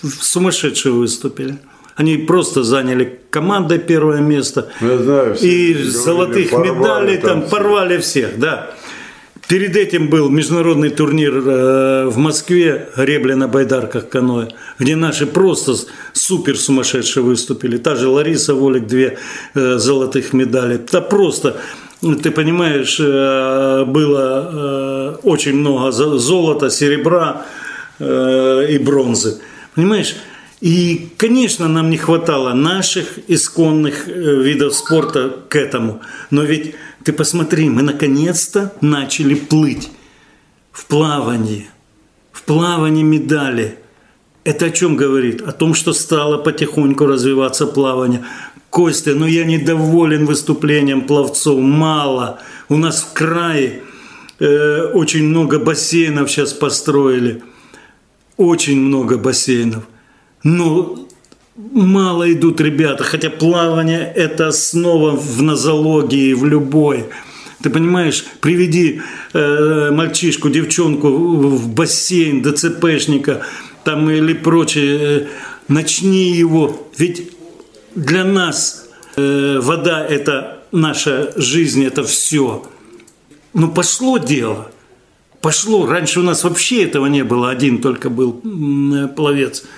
сумасшедшие 0.03 0.93
выступили. 0.93 1.59
Они 1.97 2.17
просто 2.17 2.65
заняли 2.65 3.21
командой 3.31 3.79
первое 3.79 4.21
место. 4.21 4.69
Я 4.81 4.99
знаю, 4.99 5.37
и 5.41 5.75
золотых 5.75 6.53
медалей 6.53 7.19
там, 7.19 7.43
там 7.43 7.51
порвали 7.51 7.99
всех, 7.99 8.39
да. 8.39 8.71
Перед 9.49 9.77
этим 9.77 10.09
был 10.09 10.31
международный 10.31 10.89
турнир 10.89 11.35
э, 11.37 12.07
в 12.07 12.17
Москве, 12.17 12.89
гребля 12.97 13.37
на 13.37 13.47
байдарках 13.47 14.09
каноэ, 14.09 14.49
где 14.79 14.97
наши 14.97 15.27
просто 15.27 15.75
супер 16.15 16.57
сумасшедшие 16.57 17.23
выступили. 17.23 17.77
Та 17.77 17.95
же 17.95 18.09
Лариса 18.09 18.55
Волик, 18.55 18.87
две 18.87 19.19
э, 19.55 19.77
золотых 19.77 20.33
медали. 20.33 20.81
Да 20.91 21.03
просто, 21.03 21.59
ты 22.01 22.31
понимаешь, 22.31 22.99
э, 22.99 23.85
было 23.85 25.21
очень 25.23 25.57
много 25.57 25.93
золота, 25.93 26.71
серебра 26.71 27.45
и 28.01 28.79
бронзы. 28.83 29.41
Понимаешь? 29.75 30.17
И, 30.61 31.11
конечно, 31.17 31.69
нам 31.69 31.91
не 31.91 31.97
хватало 31.99 32.55
наших 32.55 33.19
исконных 33.29 34.07
видов 34.07 34.75
спорта 34.75 35.31
к 35.49 35.55
этому. 35.57 36.01
Но 36.31 36.43
ведь 36.43 36.75
ты 37.05 37.13
посмотри, 37.13 37.69
мы 37.69 37.83
наконец-то 37.83 38.73
начали 38.81 39.35
плыть 39.35 39.91
в 40.73 40.87
плавании, 40.87 41.69
в 42.33 42.43
плавании 42.43 43.03
медали. 43.03 43.79
Это 44.43 44.67
о 44.67 44.71
чем 44.71 44.97
говорит? 44.97 45.43
О 45.43 45.53
том, 45.53 45.75
что 45.75 45.93
стало 45.93 46.39
потихоньку 46.39 47.07
развиваться 47.07 47.67
плавание. 47.67 48.25
Костя, 48.71 49.15
ну 49.15 49.27
я 49.27 49.45
недоволен 49.45 50.25
выступлением 50.27 51.07
пловцов, 51.07 51.61
мало. 51.61 52.41
У 52.69 52.77
нас 52.77 53.03
в 53.03 53.13
крае 53.13 53.83
э, 54.41 54.91
очень 54.95 55.25
много 55.25 55.59
бассейнов 55.59 56.31
сейчас 56.31 56.53
построили. 56.53 57.43
Очень 58.37 58.81
много 58.81 59.19
бассейнов. 59.19 59.85
Но 60.43 61.07
мало 61.57 62.33
идут 62.33 62.61
ребята, 62.61 63.05
хотя 63.05 63.31
плавание– 63.31 64.13
это 64.15 64.49
основа 64.49 65.13
в 65.13 65.43
нозологии, 65.43 66.33
в 66.33 66.45
любой. 66.45 67.07
Ты 67.63 67.71
понимаешь, 67.71 68.25
приведи 68.41 69.01
э, 69.33 69.91
мальчишку, 69.91 70.51
девчонку 70.51 71.09
в 71.09 71.69
бассейн, 71.69 72.43
ДЦПшника 72.43 73.43
там 73.85 74.11
или 74.11 74.35
прочее, 74.35 74.99
э, 75.01 75.27
начни 75.69 76.33
его. 76.33 76.89
Ведь 76.99 77.31
для 77.95 78.25
нас 78.25 78.89
э, 79.17 79.61
вода– 79.63 80.05
это 80.09 80.63
наша 80.73 81.33
жизнь, 81.37 81.85
это 81.85 82.05
все. 82.05 82.67
Ну, 83.55 83.69
пошло 83.69 84.19
дело. 84.19 84.71
Пошло. 85.41 85.87
Раньше 85.87 86.21
у 86.21 86.23
нас 86.23 86.43
вообще 86.43 86.85
этого 86.85 87.07
не 87.07 87.23
было. 87.23 87.51
Один 87.51 87.81
только 87.81 88.11
был 88.11 88.41
э, 88.45 89.09
пловец– 89.09 89.65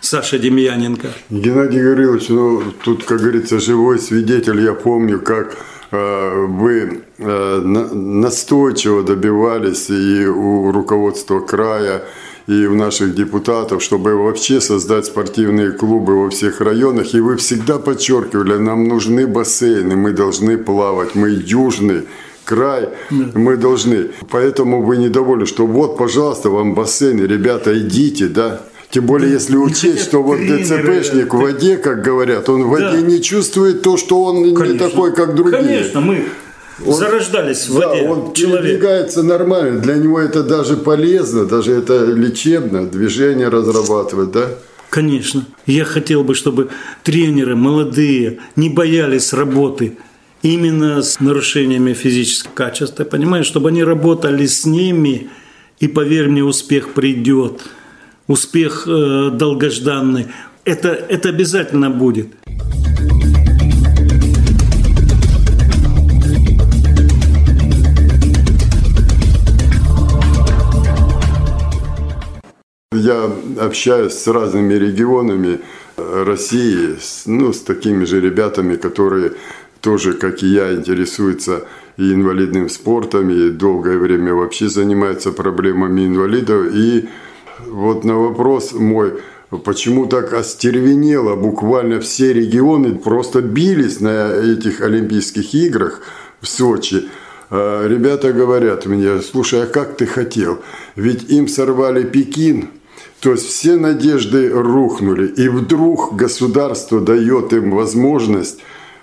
Саша 0.00 0.38
Демьяненко. 0.38 1.08
Геннадий 1.30 1.82
Гаврилович, 1.82 2.28
ну 2.28 2.62
тут, 2.84 3.04
как 3.04 3.20
говорится, 3.20 3.60
живой 3.60 3.98
свидетель. 3.98 4.60
Я 4.60 4.72
помню, 4.72 5.20
как 5.20 5.56
э, 5.90 6.46
вы 6.46 7.02
э, 7.18 7.60
настойчиво 7.60 9.02
добивались 9.02 9.90
и 9.90 10.26
у 10.26 10.72
руководства 10.72 11.40
края, 11.40 12.04
и 12.46 12.66
у 12.66 12.74
наших 12.74 13.14
депутатов, 13.14 13.82
чтобы 13.82 14.16
вообще 14.16 14.60
создать 14.60 15.06
спортивные 15.06 15.72
клубы 15.72 16.22
во 16.22 16.30
всех 16.30 16.60
районах. 16.60 17.14
И 17.14 17.20
вы 17.20 17.36
всегда 17.36 17.78
подчеркивали, 17.78 18.56
нам 18.56 18.88
нужны 18.88 19.26
бассейны, 19.26 19.96
мы 19.96 20.12
должны 20.12 20.58
плавать, 20.58 21.14
мы 21.14 21.28
южный 21.28 22.02
край, 22.44 22.88
мы 23.10 23.56
должны. 23.56 24.10
Поэтому 24.30 24.82
вы 24.82 24.96
недовольны, 24.96 25.46
что 25.46 25.66
вот, 25.66 25.96
пожалуйста, 25.96 26.50
вам 26.50 26.74
бассейны, 26.74 27.22
ребята, 27.22 27.78
идите, 27.78 28.26
да, 28.26 28.62
Тем 28.90 29.06
более, 29.06 29.30
если 29.30 29.56
учесть, 29.56 30.02
что 30.02 30.22
вот 30.22 30.40
ДЦПшник 30.40 31.32
в 31.32 31.38
воде, 31.38 31.76
как 31.76 32.02
говорят, 32.02 32.48
он 32.48 32.64
в 32.64 32.68
воде 32.68 33.00
да. 33.00 33.00
не 33.00 33.22
чувствует 33.22 33.82
то, 33.82 33.96
что 33.96 34.24
он 34.24 34.54
Конечно. 34.54 34.72
не 34.72 34.78
такой, 34.78 35.14
как 35.14 35.36
другие. 35.36 35.62
Конечно, 35.62 36.00
мы 36.00 36.24
он, 36.84 36.94
зарождались 36.94 37.68
в 37.68 37.74
воде. 37.74 38.02
Да, 38.02 38.10
он 38.10 38.32
человек. 38.32 38.62
передвигается 38.62 39.22
нормально. 39.22 39.80
Для 39.80 39.94
него 39.94 40.18
это 40.18 40.42
даже 40.42 40.76
полезно, 40.76 41.44
даже 41.44 41.72
это 41.72 42.04
лечебно, 42.04 42.86
движение 42.86 43.48
разрабатывать, 43.48 44.32
да? 44.32 44.48
Конечно. 44.88 45.46
Я 45.66 45.84
хотел 45.84 46.24
бы, 46.24 46.34
чтобы 46.34 46.68
тренеры 47.04 47.54
молодые 47.54 48.40
не 48.56 48.68
боялись 48.70 49.32
работы 49.32 49.98
именно 50.42 51.00
с 51.02 51.20
нарушениями 51.20 51.92
физического 51.92 52.52
качества. 52.54 53.04
Понимаешь, 53.04 53.46
чтобы 53.46 53.68
они 53.68 53.84
работали 53.84 54.46
с 54.46 54.64
ними, 54.66 55.28
и 55.78 55.86
поверь 55.86 56.28
мне, 56.28 56.42
успех 56.42 56.92
придет. 56.92 57.60
Успех 58.30 58.86
э, 58.86 59.30
долгожданный. 59.32 60.28
Это, 60.64 60.90
это 60.90 61.30
обязательно 61.30 61.90
будет. 61.90 62.28
Я 72.92 73.32
общаюсь 73.58 74.12
с 74.12 74.28
разными 74.28 74.74
регионами 74.74 75.58
э, 75.96 76.22
России, 76.24 76.96
ну, 77.26 77.52
с 77.52 77.60
такими 77.62 78.04
же 78.04 78.20
ребятами, 78.20 78.76
которые 78.76 79.32
тоже, 79.80 80.12
как 80.12 80.44
и 80.44 80.46
я, 80.46 80.72
интересуются 80.72 81.64
и 81.96 82.12
инвалидным 82.12 82.68
спортом, 82.68 83.28
и 83.30 83.50
долгое 83.50 83.98
время 83.98 84.34
вообще 84.34 84.68
занимаются 84.68 85.32
проблемами 85.32 86.06
инвалидов. 86.06 86.72
И 86.72 87.08
вот 87.68 88.04
на 88.04 88.16
вопрос 88.16 88.72
мой, 88.72 89.20
почему 89.64 90.06
так 90.06 90.32
остервенело 90.32 91.36
буквально 91.36 92.00
все 92.00 92.32
регионы 92.32 92.94
просто 92.94 93.40
бились 93.40 94.00
на 94.00 94.32
этих 94.32 94.80
Олимпийских 94.80 95.54
играх 95.54 96.02
в 96.40 96.48
Сочи– 96.48 97.08
а 97.50 97.86
ребята 97.86 98.32
говорят 98.32 98.86
мне, 98.86 99.20
слушай, 99.20 99.64
а 99.64 99.66
как 99.66 99.96
ты 99.96 100.06
хотел? 100.06 100.60
Ведь 100.94 101.28
им 101.30 101.48
сорвали 101.48 102.04
Пекин, 102.04 102.68
то 103.20 103.32
есть 103.32 103.46
все 103.46 103.76
надежды 103.76 104.50
рухнули, 104.50 105.26
и 105.26 105.48
вдруг 105.48 106.14
государство 106.14 107.00
дает 107.00 107.52
им 107.52 107.72
возможность 107.72 108.60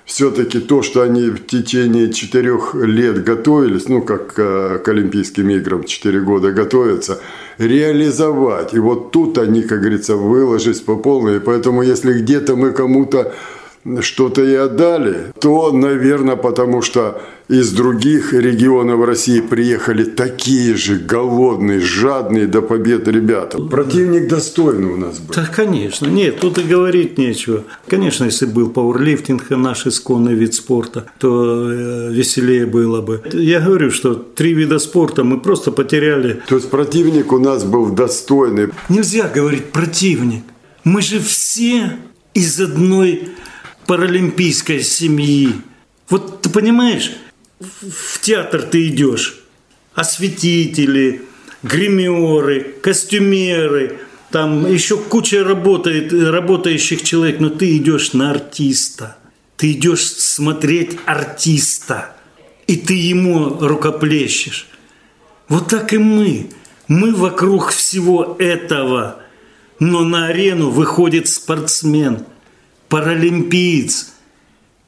все-таки 0.08 0.60
то, 0.60 0.82
что 0.82 1.02
они 1.02 1.30
в 1.30 1.46
течение 1.46 2.14
четырех 2.14 2.74
лет 2.76 3.26
готовились, 3.26 3.90
ну, 3.90 4.02
как 4.02 4.34
к, 4.34 4.80
к 4.80 4.88
Олимпийским 4.88 5.50
играм 5.50 5.84
четыре 5.84 6.22
года 6.22 6.54
готовятся, 6.54 7.20
реализовать. 7.58 8.74
И 8.74 8.80
вот 8.80 9.12
тут 9.12 9.38
они, 9.38 9.64
как 9.64 9.80
говорится, 9.82 10.16
выложились 10.16 10.80
по 10.80 10.96
полной. 10.96 11.38
И 11.38 11.40
поэтому, 11.40 11.82
если 11.82 12.14
где-то 12.14 12.56
мы 12.56 12.72
кому-то 12.72 13.36
что-то 14.02 14.44
и 14.44 14.54
отдали, 14.54 15.32
то, 15.40 15.72
наверное, 15.72 16.36
потому 16.36 16.82
что 16.82 17.22
из 17.50 17.72
других 17.72 18.34
регионов 18.34 19.06
России 19.06 19.40
приехали 19.40 20.04
такие 20.04 20.76
же 20.76 20.98
голодные, 20.98 21.80
жадные 21.80 22.46
до 22.46 22.62
побед 22.62 23.08
ребята. 23.08 23.58
Противник 23.58 24.28
достойный 24.28 24.90
у 24.90 24.98
нас 24.98 25.20
был. 25.20 25.34
Да, 25.34 25.46
конечно. 25.46 26.08
Нет, 26.08 26.40
тут 26.40 26.58
и 26.58 26.64
говорить 26.64 27.18
нечего. 27.18 27.64
Конечно, 27.88 28.26
если 28.26 28.46
был 28.46 28.70
пауэрлифтинг, 28.70 29.50
наш 29.52 29.88
исконный 29.88 30.34
вид 30.34 30.56
спорта, 30.56 31.06
то 31.20 31.72
э, 31.72 32.12
веселее 32.12 32.66
было 32.66 33.02
бы. 33.02 33.22
Я 33.32 33.62
говорю, 33.62 33.92
что 33.92 34.16
три 34.16 34.54
вида 34.54 34.80
спорта 34.80 35.24
мы 35.24 35.40
просто 35.40 35.72
потеряли. 35.72 36.42
То 36.50 36.56
есть 36.56 36.70
противник 36.70 37.32
у 37.32 37.40
нас 37.40 37.64
был 37.64 37.88
достойный. 37.92 38.70
Нельзя 38.90 39.30
говорить 39.34 39.72
противник. 39.72 40.44
Мы 40.84 41.02
же 41.02 41.20
все 41.20 41.94
из 42.34 42.60
одной 42.60 43.30
паралимпийской 43.88 44.84
семьи. 44.84 45.54
Вот 46.10 46.42
ты 46.42 46.50
понимаешь, 46.50 47.12
в 47.60 48.20
театр 48.22 48.62
ты 48.62 48.88
идешь, 48.88 49.40
осветители, 49.96 51.24
гримеры, 51.64 52.76
костюмеры, 52.84 54.00
там 54.30 54.72
еще 54.72 54.98
куча 54.98 55.44
работает, 55.44 56.14
работающих 56.14 57.02
человек, 57.02 57.40
но 57.40 57.50
ты 57.50 57.78
идешь 57.78 58.14
на 58.14 58.32
артиста. 58.32 59.18
Ты 59.56 59.72
идешь 59.72 60.06
смотреть 60.06 61.00
артиста, 61.06 62.16
и 62.68 62.76
ты 62.76 62.94
ему 62.94 63.58
рукоплещешь. 63.60 64.68
Вот 65.48 65.70
так 65.70 65.94
и 65.94 65.98
мы. 65.98 66.52
Мы 66.88 67.16
вокруг 67.16 67.72
всего 67.72 68.36
этого. 68.38 69.22
Но 69.80 70.04
на 70.04 70.28
арену 70.28 70.70
выходит 70.70 71.28
спортсмен– 71.28 72.26
паралимпиец, 72.90 74.14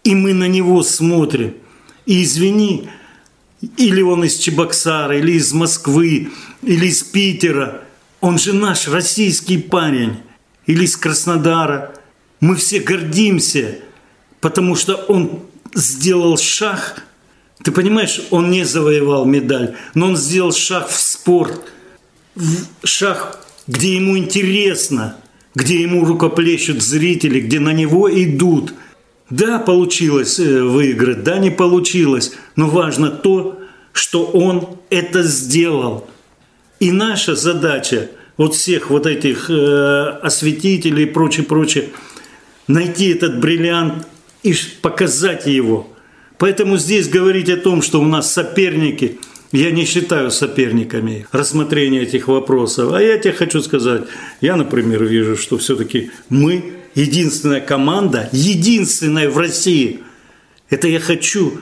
и 0.04 0.16
мы 0.16 0.34
на 0.34 0.48
него 0.48 0.84
смотрим. 0.84 1.56
И 2.06 2.24
извини, 2.24 2.90
или 3.78 4.02
он 4.02 4.24
из 4.24 4.38
Чебоксара, 4.38 5.18
или 5.18 5.34
из 5.34 5.54
Москвы, 5.54 6.30
или 6.62 6.88
из 6.88 7.04
Питера, 7.04 7.84
он 8.22 8.38
же 8.38 8.54
наш 8.54 8.88
российский 8.88 9.58
парень, 9.58 10.18
или 10.66 10.86
из 10.86 10.98
Краснодара. 10.98 11.96
Мы 12.40 12.56
все 12.56 12.80
гордимся, 12.80 13.80
потому 14.40 14.76
что 14.76 14.96
он 14.96 15.44
сделал 15.74 16.38
шаг. 16.38 17.04
Ты 17.64 17.72
понимаешь, 17.72 18.22
он 18.32 18.50
не 18.50 18.64
завоевал 18.64 19.26
медаль, 19.26 19.76
но 19.94 20.08
он 20.08 20.18
сделал 20.18 20.54
шаг 20.54 20.90
в 20.90 21.00
спорт, 21.00 21.72
в 22.36 22.88
шаг, 22.88 23.46
где 23.68 23.96
ему 23.96 24.18
интересно– 24.18 25.18
где 25.60 25.82
ему 25.82 26.06
рукоплещут 26.06 26.82
зрители, 26.82 27.42
где 27.42 27.60
на 27.60 27.74
него 27.74 28.10
идут. 28.10 28.74
Да, 29.30 29.60
получилось 29.60 30.40
э, 30.40 30.64
выиграть, 30.64 31.24
да, 31.24 31.38
не 31.38 31.52
получилось, 31.52 32.32
но 32.56 32.70
важно 32.70 33.10
то, 33.10 33.60
что 33.92 34.24
он 34.24 34.78
это 34.90 35.22
сделал. 35.24 36.08
И 36.80 36.94
наша 36.94 37.36
задача 37.36 38.10
вот 38.38 38.56
всех 38.56 38.90
вот 38.90 39.06
этих 39.06 39.50
э, 39.50 40.20
осветителей 40.24 41.04
и 41.04 41.08
прочее, 41.08 41.46
прочее, 41.46 41.90
найти 42.68 43.10
этот 43.10 43.42
бриллиант 43.42 44.08
и 44.44 44.56
показать 44.82 45.46
его. 45.46 45.90
Поэтому 46.38 46.78
здесь 46.78 47.10
говорить 47.10 47.50
о 47.50 47.58
том, 47.58 47.82
что 47.82 48.00
у 48.00 48.06
нас 48.06 48.32
соперники– 48.32 49.20
я 49.52 49.72
не 49.72 49.86
считаю 49.86 50.32
соперниками 50.32 51.26
рассмотрение 51.32 52.04
этих 52.04 52.28
вопросов. 52.28 52.94
А 52.94 53.02
я 53.02 53.18
тебе 53.18 53.34
хочу 53.34 53.62
сказать, 53.62 54.04
я, 54.42 54.56
например, 54.56 55.04
вижу, 55.04 55.36
что 55.36 55.58
все-таки 55.58 56.12
мы 56.30 56.74
единственная 56.96 57.62
команда, 57.62 58.30
единственная 58.32 59.30
в 59.30 59.38
России. 59.38 60.02
Это 60.70 60.88
я 60.88 61.00
хочу 61.00 61.60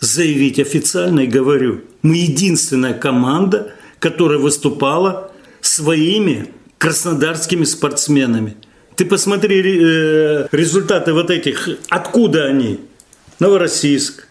заявить 0.00 0.58
официально 0.58 1.20
и 1.20 1.26
говорю. 1.26 1.82
Мы 2.02 2.16
единственная 2.16 2.94
команда, 2.94 3.74
которая 3.98 4.38
выступала 4.38 5.30
своими 5.60 6.48
краснодарскими 6.78 7.64
спортсменами. 7.64 8.56
Ты 8.96 9.04
посмотри 9.04 9.60
э, 9.60 10.48
результаты 10.52 11.12
вот 11.12 11.30
этих. 11.30 11.68
Откуда 11.90 12.46
они? 12.46 12.80
Новороссийск, 13.38 14.26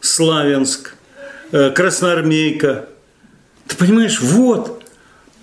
Славянск, 0.00 0.96
красноармейка. 1.52 2.88
Ты 3.68 3.76
понимаешь, 3.76 4.20
вот 4.20 4.82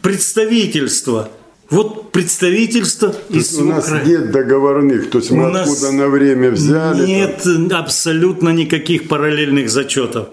представительство. 0.01 1.29
Вот 1.69 2.11
представительство 2.11 3.13
из 3.29 3.55
У 3.55 3.63
нас 3.63 3.85
Украины. 3.85 4.09
нет 4.09 4.31
договорных, 4.31 5.11
то 5.11 5.19
есть 5.19 5.29
мы 5.29 5.51
У 5.51 5.55
откуда 5.55 5.91
на 5.91 6.07
время 6.07 6.49
взяли? 6.49 7.05
Нет 7.05 7.41
там? 7.43 7.71
абсолютно 7.73 8.49
никаких 8.49 9.07
параллельных 9.07 9.69
зачетов. 9.69 10.29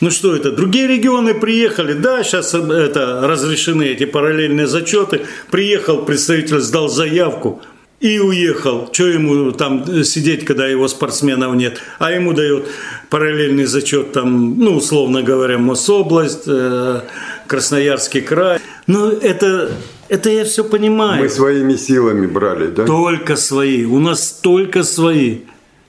Ну 0.00 0.10
что 0.10 0.34
это? 0.34 0.52
Другие 0.52 0.86
регионы 0.86 1.34
приехали, 1.34 1.92
да, 1.94 2.22
сейчас 2.22 2.54
это 2.54 3.20
разрешены 3.26 3.82
эти 3.82 4.06
параллельные 4.06 4.66
зачеты. 4.68 5.22
Приехал 5.50 6.04
представитель, 6.04 6.60
сдал 6.60 6.88
заявку, 6.88 7.60
и 8.00 8.18
уехал. 8.18 8.88
Что 8.92 9.06
ему 9.06 9.52
там 9.52 10.04
сидеть, 10.04 10.44
когда 10.44 10.66
его 10.66 10.88
спортсменов 10.88 11.54
нет? 11.54 11.78
А 11.98 12.10
ему 12.10 12.32
дает 12.32 12.66
параллельный 13.10 13.66
зачет, 13.66 14.12
там, 14.12 14.58
ну, 14.58 14.76
условно 14.76 15.22
говоря, 15.22 15.58
Мособласть, 15.58 16.44
э, 16.46 17.00
Красноярский 17.46 18.22
край. 18.22 18.58
Ну, 18.86 19.10
это, 19.10 19.72
это 20.08 20.30
я 20.30 20.44
все 20.44 20.64
понимаю. 20.64 21.22
Мы 21.22 21.28
своими 21.28 21.76
силами 21.76 22.26
брали, 22.26 22.68
да? 22.68 22.86
Только 22.86 23.36
свои. 23.36 23.84
У 23.84 23.98
нас 23.98 24.38
только 24.42 24.82
свои. 24.82 25.40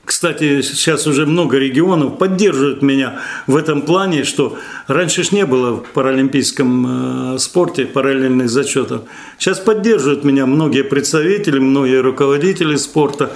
Кстати, 0.04 0.62
сейчас 0.62 1.06
уже 1.06 1.26
много 1.26 1.58
регионов 1.58 2.18
поддерживают 2.18 2.82
меня 2.82 3.20
в 3.46 3.56
этом 3.56 3.84
плане, 3.84 4.24
что 4.24 4.58
раньше 4.88 5.24
ж 5.24 5.32
не 5.32 5.46
было 5.46 5.76
в 5.76 5.86
паралимпийском 5.94 7.36
э, 7.36 7.40
спорте 7.40 7.86
параллельных 7.86 8.50
зачетов. 8.50 9.04
Сейчас 9.38 9.60
поддерживают 9.60 10.24
меня 10.24 10.48
многие 10.48 10.84
представители, 10.84 11.60
многие 11.60 12.02
руководители 12.02 12.76
спорта, 12.78 13.32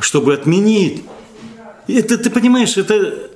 чтобы 0.00 0.34
отменить. 0.34 1.04
Это, 1.86 2.18
ты 2.18 2.30
понимаешь, 2.30 2.76
это 2.76 3.30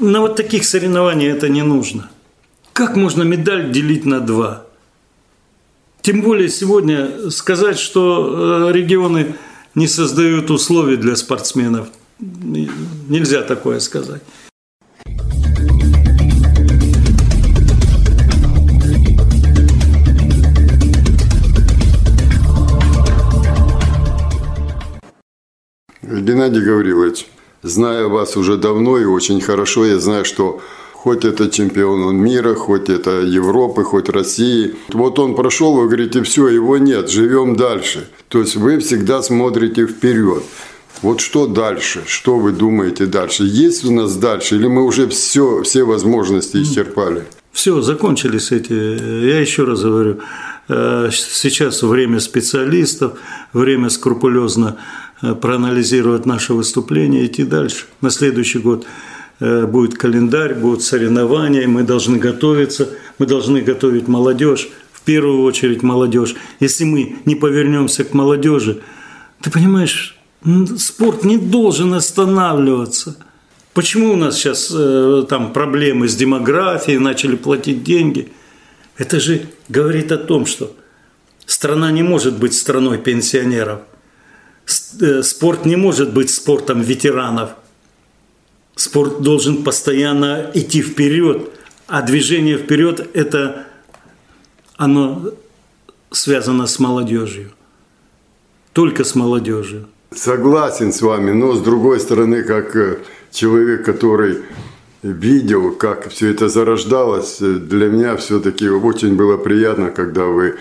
на 0.00 0.20
вот 0.20 0.36
таких 0.36 0.64
соревнованиях 0.64 1.36
это 1.36 1.48
не 1.48 1.62
нужно. 1.62 2.10
Как 2.72 2.96
можно 2.96 3.22
медаль 3.22 3.70
делить 3.70 4.04
на 4.04 4.20
два? 4.20 4.66
Тем 6.02 6.20
более 6.20 6.48
сегодня 6.48 7.30
сказать, 7.30 7.78
что 7.78 8.68
э, 8.68 8.72
регионы 8.72 9.34
не 9.76 9.86
создают 9.86 10.50
условий 10.50 10.96
для 10.96 11.14
спортсменов, 11.16 11.88
нельзя 12.18 13.42
такое 13.42 13.78
сказать. 13.78 14.22
Геннадий 26.02 26.62
Гаврилович, 26.62 27.26
зная 27.62 28.06
вас 28.06 28.36
уже 28.38 28.56
давно 28.56 28.96
и 28.98 29.04
очень 29.04 29.42
хорошо, 29.42 29.84
я 29.84 29.98
знаю, 29.98 30.24
что 30.24 30.62
хоть 31.06 31.24
это 31.24 31.48
чемпион 31.48 32.16
мира, 32.16 32.54
хоть 32.54 32.88
это 32.88 33.20
Европы, 33.20 33.84
хоть 33.84 34.08
России. 34.08 34.74
Вот 34.92 35.20
он 35.20 35.36
прошел, 35.36 35.74
вы 35.74 35.86
говорите, 35.86 36.20
все, 36.22 36.48
его 36.48 36.78
нет, 36.78 37.08
живем 37.08 37.54
дальше. 37.54 38.08
То 38.28 38.40
есть 38.40 38.56
вы 38.56 38.80
всегда 38.80 39.22
смотрите 39.22 39.86
вперед. 39.86 40.42
Вот 41.02 41.20
что 41.20 41.46
дальше? 41.46 42.02
Что 42.06 42.38
вы 42.40 42.50
думаете 42.50 43.06
дальше? 43.06 43.44
Есть 43.44 43.84
у 43.84 43.92
нас 43.92 44.16
дальше? 44.16 44.56
Или 44.56 44.66
мы 44.66 44.82
уже 44.82 45.06
все, 45.06 45.62
все 45.62 45.84
возможности 45.84 46.56
исчерпали? 46.56 47.22
Все, 47.52 47.80
закончились 47.82 48.50
эти. 48.50 48.72
Я 48.72 49.38
еще 49.38 49.62
раз 49.62 49.82
говорю, 49.82 50.18
э, 50.68 51.10
сейчас 51.12 51.84
время 51.84 52.18
специалистов, 52.18 53.12
время 53.52 53.90
скрупулезно 53.90 54.76
Э, 55.22 55.34
проанализировать 55.34 56.26
наше 56.26 56.52
выступление 56.52 57.22
и 57.22 57.26
идти 57.26 57.44
дальше. 57.44 57.86
На 58.02 58.10
следующий 58.10 58.58
год 58.58 58.86
будет 59.40 59.98
календарь, 59.98 60.54
будут 60.54 60.82
соревнования, 60.82 61.66
мы 61.66 61.82
должны 61.82 62.18
готовиться, 62.18 62.88
мы 63.18 63.26
должны 63.26 63.60
готовить 63.60 64.08
молодежь, 64.08 64.68
в 64.92 65.02
первую 65.02 65.42
очередь 65.42 65.82
молодежь. 65.82 66.34
Если 66.60 66.84
мы 66.84 67.16
не 67.26 67.34
повернемся 67.34 68.04
к 68.04 68.14
молодежи, 68.14 68.82
ты 69.42 69.50
понимаешь, 69.50 70.18
спорт 70.78 71.24
не 71.24 71.36
должен 71.36 71.94
останавливаться. 71.94 73.16
Почему 73.74 74.14
у 74.14 74.16
нас 74.16 74.36
сейчас 74.36 74.72
э, 74.74 75.24
там 75.28 75.52
проблемы 75.52 76.08
с 76.08 76.16
демографией, 76.16 76.98
начали 76.98 77.36
платить 77.36 77.84
деньги? 77.84 78.32
Это 78.96 79.20
же 79.20 79.42
говорит 79.68 80.12
о 80.12 80.16
том, 80.16 80.46
что 80.46 80.74
страна 81.44 81.90
не 81.90 82.02
может 82.02 82.38
быть 82.38 82.54
страной 82.54 82.98
пенсионеров– 82.98 83.80
Э, 85.00 85.22
спорт 85.22 85.64
не 85.64 85.76
может 85.76 86.12
быть 86.12 86.30
спортом 86.30 86.80
ветеранов. 86.80 87.50
Спорт 88.76 89.20
должен 89.22 89.64
постоянно 89.64 90.52
идти 90.54 90.82
вперед, 90.82 91.50
а 91.88 92.02
движение 92.02 92.58
вперед– 92.58 93.10
это 93.14 93.66
оно 94.76 95.32
связано 96.12 96.68
с 96.68 96.78
молодежью. 96.78 97.50
Только 98.72 99.02
с 99.02 99.14
молодежью. 99.14 99.88
Согласен 100.14 100.92
с 100.92 101.02
вами, 101.02 101.32
но 101.32 101.54
с 101.54 101.60
другой 101.60 101.98
стороны, 101.98 102.44
как 102.44 102.76
э, 102.76 102.98
человек, 103.32 103.84
который 103.84 104.38
видел, 105.02 105.72
как 105.72 106.08
все 106.10 106.30
это 106.30 106.48
зарождалось, 106.48 107.40
э, 107.40 107.54
для 107.54 107.88
меня 107.88 108.16
все-таки 108.16 108.68
очень 108.68 109.16
было 109.16 109.36
приятно, 109.36 109.90
когда 109.90 110.26
вы 110.26 110.56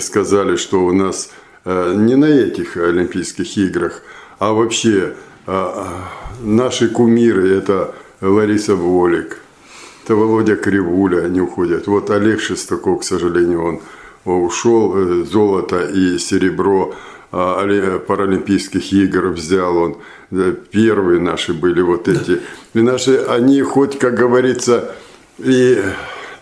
сказали, 0.00 0.56
что 0.56 0.84
у 0.84 0.92
нас 0.92 1.30
Э, 1.70 1.92
не 1.94 2.16
на 2.16 2.24
этих 2.24 2.78
Олимпийских 2.78 3.58
играх, 3.58 4.02
а 4.38 4.54
вообще 4.54 5.12
э, 5.46 5.74
наши 6.40 6.88
кумиры– 6.88 7.48
это 7.58 7.94
Лариса 8.20 8.74
Волик, 8.74 9.38
это 10.04 10.16
Володя 10.16 10.56
Кривуля, 10.56 11.24
они 11.24 11.40
уходят. 11.40 11.86
Вот 11.86 12.10
Олег 12.10 12.40
Шестаков, 12.40 13.00
к 13.00 13.04
сожалению, 13.04 13.62
он 13.62 13.80
ушел, 14.24 14.94
э, 14.96 15.24
золото 15.24 15.84
и 15.84 16.18
серебро 16.18 16.94
Паралимпийских 17.30 18.92
игр 18.92 19.28
взял 19.28 19.76
он. 19.76 19.96
Первые 20.70 21.20
наши 21.20 21.52
были 21.52 21.82
вот 21.82 22.08
эти. 22.08 22.40
И 22.72 22.80
наши, 22.80 23.18
они 23.18 23.60
хоть, 23.60 23.98
как 23.98 24.14
говорится, 24.14 24.94
и 25.38 25.82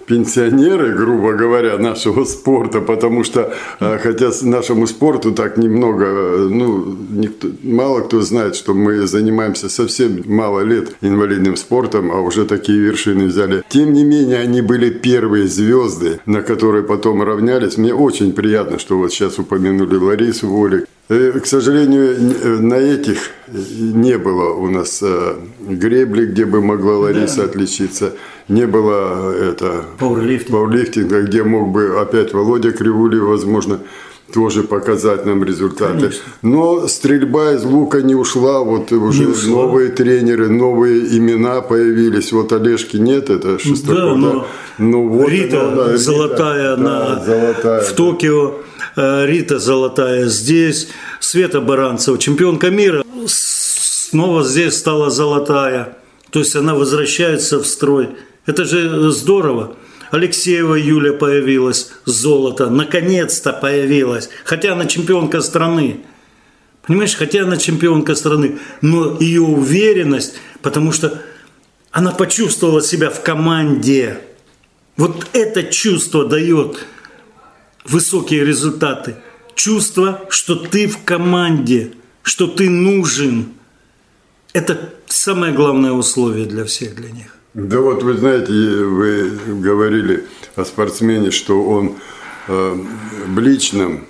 пенсионеры, 0.07 0.92
грубо 0.92 1.33
говоря, 1.33 1.79
нашего 1.79 2.25
спорта, 2.25 2.81
потому 2.81 3.25
что, 3.25 3.53
э, 3.81 3.99
хотя 4.03 4.31
нашему 4.42 4.87
спорту 4.87 5.33
так 5.33 5.57
немного, 5.57 6.05
э, 6.07 6.49
ну, 6.51 6.97
никто, 7.11 7.49
мало 7.62 8.01
кто 8.01 8.21
знает, 8.23 8.57
что 8.57 8.75
мы 8.75 9.07
занимаемся 9.07 9.69
совсем 9.69 10.23
мало 10.27 10.61
лет 10.61 10.97
инвалидным 11.03 11.57
спортом, 11.57 12.11
а 12.12 12.21
уже 12.21 12.45
такие 12.45 12.79
вершины 12.79 13.27
взяли. 13.27 13.62
Тем 13.69 13.92
не 13.92 14.05
менее, 14.05 14.38
они 14.38 14.62
были 14.62 14.90
первые 14.90 15.47
звезды, 15.47 16.21
на 16.27 16.42
которые 16.42 16.85
потом 16.85 17.23
равнялись. 17.23 17.77
Мне 17.77 17.95
очень 17.95 18.33
приятно, 18.33 18.79
что 18.79 18.97
вот 18.99 19.12
сейчас 19.12 19.38
упомянули 19.38 19.97
Ларису 19.97 20.49
Волик. 20.49 20.87
Э, 21.09 21.38
к 21.40 21.47
сожалению, 21.47 22.62
на 22.62 22.75
этих 22.75 23.19
не 23.49 24.19
было 24.19 24.55
у 24.55 24.69
нас 24.69 25.03
гребли, 25.61 26.27
где 26.27 26.45
бы 26.45 26.61
могла 26.61 26.99
Лариса 26.99 27.38
да. 27.38 27.45
отличиться 27.45 28.12
не 28.49 28.66
было 28.66 29.33
это 29.35 29.85
пауэрлифтинга. 29.99 30.59
пауэрлифтинга, 30.59 31.23
где 31.23 31.42
мог 31.42 31.73
бы 31.73 32.01
опять 32.01 32.33
Володя 32.33 32.73
Кривули, 32.73 33.19
возможно, 33.19 33.81
тоже 34.33 34.62
показать 34.62 35.25
нам 35.25 35.45
результаты. 35.45 36.01
Конечно. 36.01 36.23
Но 36.42 36.88
стрельба 36.88 37.53
из 37.53 37.64
лука 37.64 38.03
не 38.03 38.14
ушла, 38.14 38.61
вот 38.61 38.92
уже 38.92 39.25
не 39.25 39.27
ушла. 39.31 39.51
новые 39.51 39.90
тренеры, 39.90 40.49
новые 40.49 41.16
имена 41.16 41.61
появились. 41.61 42.33
Вот 42.33 42.53
Олежки 42.53 42.97
нет, 42.97 43.31
это 43.31 43.59
Шестаков. 43.59 43.97
Да, 43.97 44.14
но, 44.16 44.33
да. 44.33 44.47
ну, 44.79 45.09
вот 45.09 45.29
Рита 45.29 45.73
она, 45.73 45.97
золотая, 45.97 46.73
Рита, 46.73 46.83
на, 46.83 46.99
да, 47.16 47.25
золотая 47.25 47.81
в 47.83 47.92
Токио, 47.92 48.49
э, 48.49 48.76
Рита 48.97 49.59
золотая 49.59 50.27
здесь, 50.27 50.89
Света 51.21 51.61
Баранцева, 51.61 52.19
чемпионка 52.19 52.71
мира, 52.71 53.05
снова 53.27 54.43
здесь 54.43 54.77
стала 54.77 55.11
золотая. 55.11 55.99
То 56.31 56.39
есть 56.39 56.57
она 56.57 56.75
возвращается 56.75 57.59
в 57.59 57.67
строй. 57.67 58.11
Это 58.47 58.65
же 58.65 59.11
здорово. 59.11 59.77
Алексеева 60.11 60.75
Юля 60.77 61.13
появилась, 61.13 61.91
золото, 62.05 62.71
наконец-то 62.71 63.53
появилась. 63.53 64.31
Хотя 64.45 64.73
она 64.73 64.87
чемпионка 64.87 65.43
страны. 65.43 66.01
Понимаешь, 66.87 67.17
хотя 67.17 67.43
она 67.43 67.57
чемпионка 67.57 68.15
страны, 68.15 68.59
но 68.81 69.19
ее 69.19 69.43
уверенность, 69.43 70.35
потому 70.63 70.93
что 70.93 71.21
она 71.91 72.13
почувствовала 72.13 72.81
себя 72.81 73.11
в 73.11 73.23
команде. 73.23 74.21
Вот 74.97 75.27
это 75.33 75.65
чувство 75.65 76.25
дает 76.25 76.87
высокие 77.88 78.44
результаты. 78.44 79.16
Чувство, 79.55 80.22
что 80.29 80.55
ты 80.57 80.87
в 80.87 81.03
команде, 81.05 81.92
что 82.22 82.46
ты 82.46 82.68
нужен. 82.68 83.46
Это 84.53 84.92
самое 85.07 85.53
главное 85.53 85.92
условие 85.92 86.46
для 86.46 86.64
всех, 86.64 86.94
для 86.94 87.11
них. 87.11 87.37
Да 87.55 87.81
вот 87.81 88.03
вы 88.03 88.14
знаете, 88.14 88.53
вы 88.53 89.31
говорили 89.62 90.27
о 90.57 90.64
спортсмене, 90.64 91.31
что 91.31 91.62
он 91.62 91.94
э, 92.49 92.77
в 93.27 93.38
личном 93.38 94.07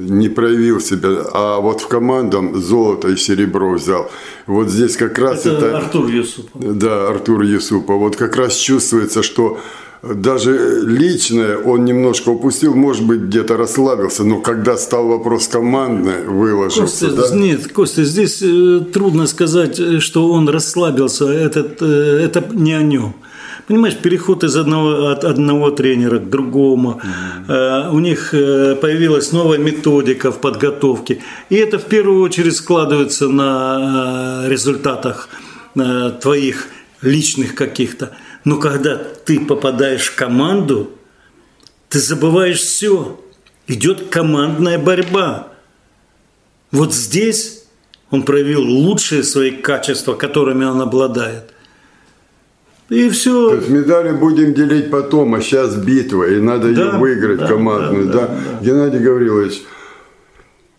не 0.00 0.28
проявил 0.28 0.80
себя, 0.80 1.08
а 1.32 1.60
вот 1.60 1.80
в 1.82 1.88
командам 1.88 2.60
золото 2.60 3.08
и 3.08 3.16
серебро 3.16 3.72
взял. 3.72 4.10
Вот 4.46 4.68
здесь 4.68 4.96
как 4.96 5.18
раз 5.18 5.46
это... 5.46 5.66
это 5.66 5.78
Артур 5.78 6.08
Юсупов. 6.08 6.78
Да, 6.78 7.08
Артур 7.08 7.42
Юсупов. 7.42 7.98
Вот 7.98 8.16
как 8.16 8.36
раз 8.36 8.56
чувствуется, 8.56 9.22
что 9.22 9.60
даже 10.02 10.82
личное 10.86 11.58
он 11.58 11.84
немножко 11.84 12.30
упустил, 12.30 12.74
может 12.74 13.04
быть, 13.06 13.20
где-то 13.20 13.56
расслабился, 13.56 14.24
но 14.24 14.40
когда 14.40 14.76
стал 14.78 15.08
вопрос 15.08 15.46
командный, 15.48 16.24
выложился. 16.24 17.06
Костя, 17.08 17.28
да? 17.28 17.36
Нет, 17.36 17.70
Костя, 17.72 18.04
здесь 18.04 18.40
э, 18.42 18.80
трудно 18.92 19.26
сказать, 19.26 19.78
э, 19.78 20.00
что 20.00 20.30
он 20.30 20.48
расслабился, 20.48 21.26
этот, 21.26 21.82
э, 21.82 22.20
это 22.24 22.42
не 22.52 22.72
о 22.72 22.82
нем. 22.82 23.14
Понимаешь, 23.66 23.96
переход 23.96 24.42
из 24.42 24.56
одного, 24.56 25.08
от 25.08 25.24
одного 25.24 25.70
тренера 25.70 26.18
к 26.18 26.28
другому. 26.28 27.00
Mm-hmm. 27.48 27.90
У 27.92 28.00
них 28.00 28.30
появилась 28.32 29.30
новая 29.30 29.58
методика 29.58 30.32
в 30.32 30.40
подготовке. 30.40 31.20
И 31.50 31.54
это 31.54 31.78
в 31.78 31.84
первую 31.84 32.22
очередь 32.22 32.56
складывается 32.56 33.28
на 33.28 34.42
результатах 34.48 35.28
твоих 36.20 36.66
личных 37.02 37.54
каких-то. 37.54 38.10
Но 38.44 38.58
когда 38.58 38.96
ты 38.96 39.40
попадаешь 39.40 40.08
в 40.08 40.16
команду, 40.16 40.90
ты 41.88 41.98
забываешь 41.98 42.60
все. 42.60 43.20
Идет 43.66 44.08
командная 44.08 44.78
борьба. 44.78 45.48
Вот 46.72 46.94
здесь 46.94 47.64
он 48.10 48.22
проявил 48.22 48.62
лучшие 48.62 49.22
свои 49.22 49.50
качества, 49.50 50.14
которыми 50.14 50.64
он 50.64 50.80
обладает. 50.80 51.52
И 52.88 53.08
все. 53.10 53.50
То 53.50 53.56
есть 53.56 53.68
медали 53.68 54.12
будем 54.12 54.54
делить 54.54 54.90
потом, 54.90 55.34
а 55.34 55.40
сейчас 55.40 55.76
битва, 55.76 56.24
и 56.24 56.40
надо 56.40 56.74
да, 56.74 56.84
ее 56.84 56.98
выиграть 56.98 57.38
да, 57.38 57.46
командную. 57.46 58.06
Да, 58.06 58.12
да, 58.12 58.26
да? 58.26 58.34
Да. 58.34 58.64
Геннадий 58.64 58.98
Гаврилович, 58.98 59.62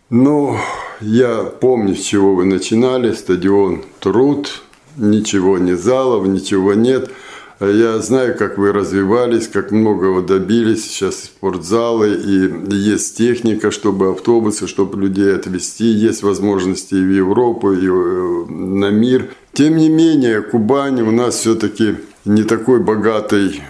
ну, 0.10 0.58
я 1.00 1.44
помню, 1.44 1.96
с 1.96 2.02
чего 2.02 2.36
вы 2.36 2.44
начинали, 2.44 3.14
стадион 3.14 3.84
труд, 4.02 4.62
ничего 4.98 5.58
не 5.58 5.76
залов, 5.76 6.28
ничего 6.28 6.74
нет– 6.74 7.10
Я 7.62 8.00
знаю, 8.00 8.36
как 8.36 8.58
вы 8.58 8.72
развивались, 8.72 9.48
как 9.48 9.72
многого 9.72 10.24
добились. 10.24 10.84
Сейчас 10.86 11.26
спортзалы 11.26 12.16
и 12.16 12.74
есть 12.74 13.16
техника, 13.16 13.70
чтобы 13.70 14.10
автобусы, 14.10 14.66
чтобы 14.66 15.00
людей 15.00 15.36
отвезти. 15.36 15.86
Есть 15.86 16.24
возможности 16.24 16.96
и 16.96 17.06
в 17.06 17.12
Европу, 17.12 17.72
и 17.72 17.88
э, 17.88 18.46
на 18.50 18.90
мир. 18.90 19.30
Тем 19.54 19.78
не 19.78 19.90
менее, 19.90 20.42
Кубань 20.42 21.02
у 21.02 21.12
нас 21.12 21.36
все-таки 21.36 21.98
не 22.26 22.44
такой 22.44 22.80
богатый 22.80 23.62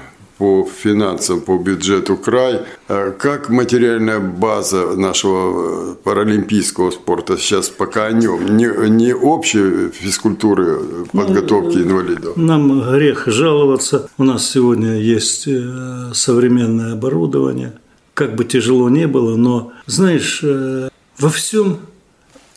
по 0.42 0.66
финансам, 0.66 1.40
по 1.42 1.58
бюджету 1.60 2.18
край. 2.18 2.62
А 2.88 3.12
как 3.12 3.50
материальная 3.50 4.20
база 4.20 4.96
нашего 4.96 5.92
э, 5.92 5.96
паралимпийского 6.04 6.90
спорта 6.90 7.38
сейчас 7.38 7.70
пока 7.70 8.08
о 8.08 8.12
нем? 8.12 8.58
Не, 8.58 8.90
не 8.90 9.14
общей 9.14 9.90
физкультуры 9.90 10.80
э, 10.80 11.06
подготовки 11.12 11.78
ну, 11.78 11.84
инвалидов? 11.84 12.38
Нам 12.38 12.82
грех 12.92 13.28
жаловаться. 13.28 14.10
У 14.18 14.24
нас 14.24 14.50
сегодня 14.50 14.96
есть 14.96 15.48
э, 15.48 16.10
современное 16.16 16.94
оборудование. 16.94 17.74
Как 18.16 18.36
бы 18.36 18.44
тяжело 18.44 18.90
не 18.90 19.06
было, 19.06 19.36
но, 19.38 19.74
знаешь, 19.86 20.44
во 21.20 21.30
всем 21.30 21.78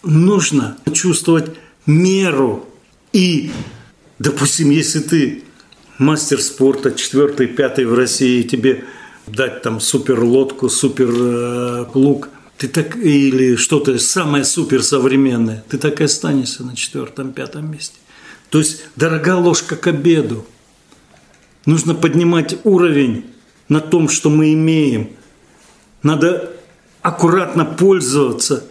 нужно 0.02 0.78
чувствовать 0.94 1.50
меру. 1.84 2.64
И, 3.12 3.50
допустим, 4.18 4.70
если 4.70 5.00
ты 5.00 5.44
мастер 5.98 6.40
спорта, 6.40 6.92
четвертый, 6.92 7.46
пятый 7.46 7.84
в 7.84 7.94
России, 7.94 8.42
тебе 8.42 8.84
дать 9.26 9.62
там 9.62 9.80
супер 9.80 10.22
лодку, 10.22 10.68
супер 10.68 11.08
э, 11.10 11.86
лук, 11.94 12.28
ты 12.56 12.68
так 12.68 12.96
или 12.96 13.56
что-то 13.56 13.98
самое 13.98 14.44
супер 14.44 14.82
современное, 14.82 15.64
ты 15.68 15.78
так 15.78 16.00
и 16.00 16.04
останешься 16.04 16.64
на 16.64 16.76
четвертом, 16.76 17.32
пятом 17.32 17.70
месте. 17.70 17.96
То 18.50 18.58
есть 18.58 18.84
дорога 18.96 19.36
ложка 19.36 19.76
к 19.76 19.86
обеду. 19.86 20.46
Нужно 21.66 21.94
поднимать 21.94 22.56
уровень 22.64 23.26
на 23.68 23.80
том, 23.80 24.08
что 24.08 24.30
мы 24.30 24.52
имеем. 24.52 25.10
Надо 26.02 26.52
аккуратно 27.00 27.64
пользоваться 27.64 28.64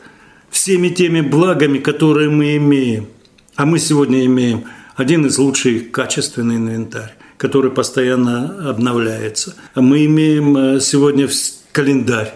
всеми 0.52 0.90
теми 0.90 1.22
благами, 1.22 1.80
которые 1.80 2.30
мы 2.30 2.56
имеем. 2.58 3.08
А 3.56 3.66
мы 3.66 3.80
сегодня 3.80 4.26
имеем– 4.26 4.66
один 4.96 5.26
из 5.26 5.38
лучших 5.38 5.92
качественный 5.92 6.58
инвентарь, 6.58 7.14
который 7.38 7.72
постоянно 7.72 8.70
обновляется. 8.70 9.56
Мы 9.76 10.06
имеем 10.06 10.56
э, 10.56 10.80
сегодня 10.80 11.28
календарь. 11.72 12.34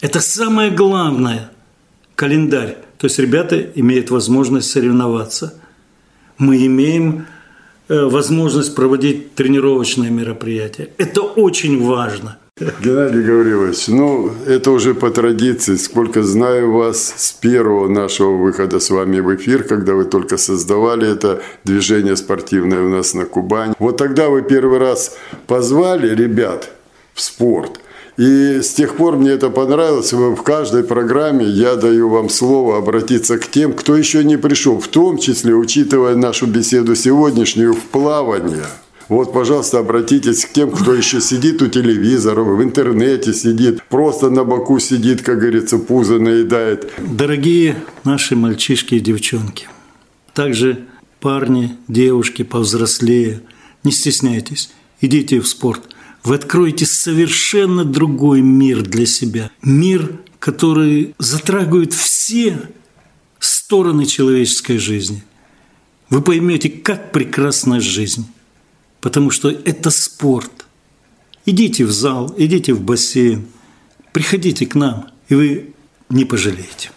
Это 0.00 0.20
самое 0.20 0.70
главное– 0.70 1.50
календарь. 2.16 2.78
То 2.98 3.06
есть 3.06 3.18
ребята 3.18 3.60
имеют 3.60 4.10
возможность 4.10 4.70
соревноваться. 4.70 5.54
Мы 6.38 6.66
имеем 6.66 7.26
э, 7.88 8.04
возможность 8.04 8.74
проводить 8.74 9.34
тренировочные 9.34 10.10
мероприятия. 10.10 10.90
Это 10.98 11.22
очень 11.22 11.84
важно. 11.84 12.38
Геннадий 12.80 13.22
Гаврилович, 13.22 13.88
ну, 13.88 14.30
это 14.46 14.70
уже 14.70 14.94
по 14.94 15.10
традиции. 15.10 15.76
Сколько 15.76 16.22
знаю 16.22 16.72
вас 16.72 17.14
с 17.16 17.32
первого 17.32 17.88
нашего 17.88 18.36
выхода 18.36 18.78
с 18.78 18.90
вами 18.90 19.20
в 19.20 19.34
эфир, 19.34 19.64
когда 19.64 19.94
вы 19.94 20.04
только 20.04 20.36
создавали 20.36 21.10
это 21.10 21.42
движение 21.64 22.16
спортивное 22.16 22.82
у 22.82 22.88
нас 22.88 23.14
на 23.14 23.24
Кубани. 23.24 23.74
Вот 23.78 23.96
тогда 23.96 24.28
вы 24.28 24.42
первый 24.42 24.78
раз 24.78 25.16
позвали 25.46 26.14
ребят 26.14 26.70
в 27.14 27.20
спорт. 27.20 27.80
И 28.18 28.60
с 28.60 28.74
тех 28.74 28.96
пор 28.96 29.16
мне 29.16 29.30
это 29.30 29.48
понравилось. 29.48 30.12
В 30.12 30.42
каждой 30.42 30.84
программе 30.84 31.46
я 31.46 31.76
даю 31.76 32.10
вам 32.10 32.28
слово 32.28 32.76
обратиться 32.76 33.38
к 33.38 33.46
тем, 33.48 33.72
кто 33.72 33.96
еще 33.96 34.22
не 34.22 34.36
пришел, 34.36 34.78
в 34.78 34.88
том 34.88 35.16
числе, 35.18 35.54
учитывая 35.54 36.14
нашу 36.14 36.46
беседу 36.46 36.94
сегодняшнюю, 36.94 37.72
в 37.72 37.80
плавание– 37.80 38.66
вот, 39.12 39.32
пожалуйста, 39.32 39.78
обратитесь 39.78 40.46
к 40.46 40.52
тем, 40.52 40.70
кто 40.70 40.94
еще 40.94 41.20
сидит 41.20 41.60
у 41.60 41.68
телевизора, 41.68 42.42
в 42.42 42.62
интернете 42.62 43.34
сидит, 43.34 43.82
просто 43.84 44.30
на 44.30 44.44
боку 44.44 44.78
сидит, 44.78 45.20
как 45.20 45.38
говорится, 45.38 45.78
пузо 45.78 46.18
наедает. 46.18 46.90
Дорогие 46.98 47.76
наши 48.04 48.36
мальчишки 48.36 48.94
и 48.94 49.00
девчонки, 49.00 49.68
также 50.32 50.86
парни, 51.20 51.76
девушки 51.88 52.42
повзрослее, 52.42 53.42
не 53.84 53.92
стесняйтесь, 53.92 54.70
идите 55.02 55.40
в 55.40 55.46
спорт. 55.46 55.94
Вы 56.24 56.36
откроете 56.36 56.86
совершенно 56.86 57.84
другой 57.84 58.40
мир 58.40 58.80
для 58.80 59.04
себя. 59.04 59.50
Мир, 59.62 60.20
который 60.38 61.14
затрагивает 61.18 61.92
все 61.92 62.70
стороны 63.40 64.06
человеческой 64.06 64.78
жизни. 64.78 65.22
Вы 66.08 66.22
поймете, 66.22 66.70
как 66.70 67.12
прекрасна 67.12 67.78
жизнь 67.80 68.26
потому 69.02 69.30
что 69.30 69.50
это 69.50 69.90
спорт. 69.90 70.64
Идите 71.44 71.84
в 71.84 71.90
зал, 71.90 72.32
идите 72.38 72.72
в 72.72 72.80
бассейн, 72.80 73.46
приходите 74.12 74.64
к 74.64 74.76
нам, 74.76 75.10
и 75.28 75.34
вы 75.34 75.74
не 76.08 76.24
пожалеете. 76.24 76.90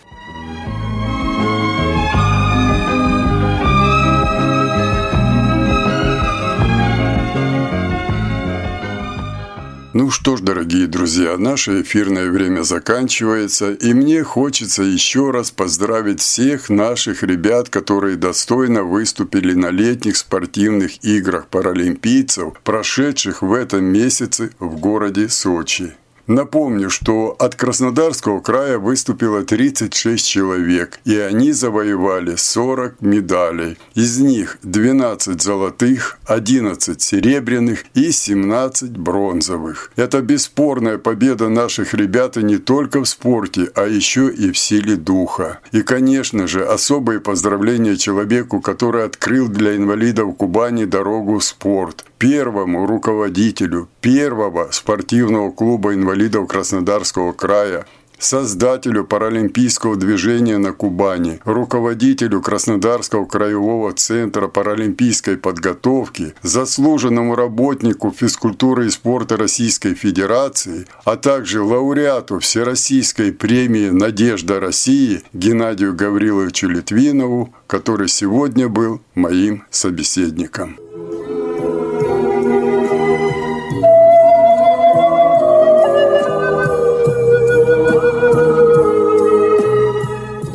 Ну 9.98 10.12
что 10.12 10.36
ж, 10.36 10.42
дорогие 10.42 10.88
друзья, 10.88 11.38
наше 11.38 11.82
эфирное 11.82 12.30
время 12.30 12.64
заканчивается, 12.64 13.72
и 13.72 13.94
мне 13.94 14.24
хочется 14.24 14.84
еще 14.84 15.32
раз 15.32 15.52
поздравить 15.52 16.20
всех 16.20 16.70
наших 16.70 17.24
ребят, 17.24 17.70
которые 17.70 18.18
достойно 18.18 18.84
выступили 18.84 19.54
на 19.54 19.70
летних 19.70 20.18
спортивных 20.18 21.02
играх 21.06 21.48
паралимпийцев, 21.48 22.60
прошедших 22.66 23.42
в 23.42 23.54
этом 23.54 23.86
месяце 23.86 24.50
в 24.60 24.76
городе 24.82 25.30
Сочи. 25.30 25.96
Напомню, 26.28 26.90
что 26.90 27.36
от 27.38 27.56
Краснодарского 27.56 28.40
края 28.40 28.80
выступило 28.80 29.44
36 29.44 30.26
человек, 30.26 31.00
и 31.06 31.18
они 31.18 31.52
завоевали 31.52 32.36
40 32.36 33.02
медалей. 33.02 33.78
Из 33.94 34.20
них 34.20 34.58
12 34.64 35.40
золотых, 35.40 36.18
11 36.26 37.00
серебряных 37.00 37.86
и 37.94 38.12
17 38.12 38.98
бронзовых. 38.98 39.92
Это 39.96 40.22
бесспорная 40.22 40.98
победа 40.98 41.50
наших 41.50 41.94
ребят 41.94 42.38
и 42.38 42.44
не 42.44 42.58
только 42.58 43.02
в 43.02 43.06
спорте, 43.06 43.70
а 43.76 43.86
еще 43.86 44.28
и 44.30 44.52
в 44.52 44.58
силе 44.58 44.96
духа. 44.96 45.60
И, 45.72 45.84
конечно 45.84 46.48
же, 46.48 46.66
особые 46.66 47.20
поздравления 47.20 47.98
человеку, 47.98 48.62
который 48.62 49.04
открыл 49.04 49.48
для 49.48 49.76
инвалидов 49.76 50.36
Кубани 50.38 50.86
дорогу 50.86 51.38
в 51.38 51.44
спорт. 51.44 52.04
Первому 52.18 52.86
руководителю 52.86 53.90
первого 54.00 54.70
спортивного 54.72 55.52
клуба 55.52 55.94
инвалидов 55.94 56.48
Краснодарского 56.48 57.34
края, 57.34 57.86
создателю 58.18 59.04
паралимпийского 59.04 59.98
движения 59.98 60.58
на 60.58 60.72
Кубани, 60.72 61.42
руководителю 61.44 62.42
Краснодарского 62.42 63.26
краевого 63.26 63.92
центра 63.92 64.48
паралимпийской 64.48 65.38
подготовки, 65.38 66.34
заслуженному 66.42 67.36
работнику 67.36 68.12
физкультуры 68.12 68.88
и 68.88 68.90
спорта 68.90 69.36
Российской 69.36 69.94
Федерации, 69.94 70.88
а 71.04 71.18
также 71.18 71.62
лауреату 71.62 72.40
Всероссийской 72.40 73.34
премии 73.34 73.90
«Надежда 73.90 74.62
России» 74.62 75.22
Геннадию 75.34 75.94
Гавриловичу 75.94 76.70
Литвинову, 76.70 77.54
который 77.68 78.08
сегодня 78.08 78.70
был 78.70 79.02
моим 79.16 79.66
собеседником. 79.70 80.78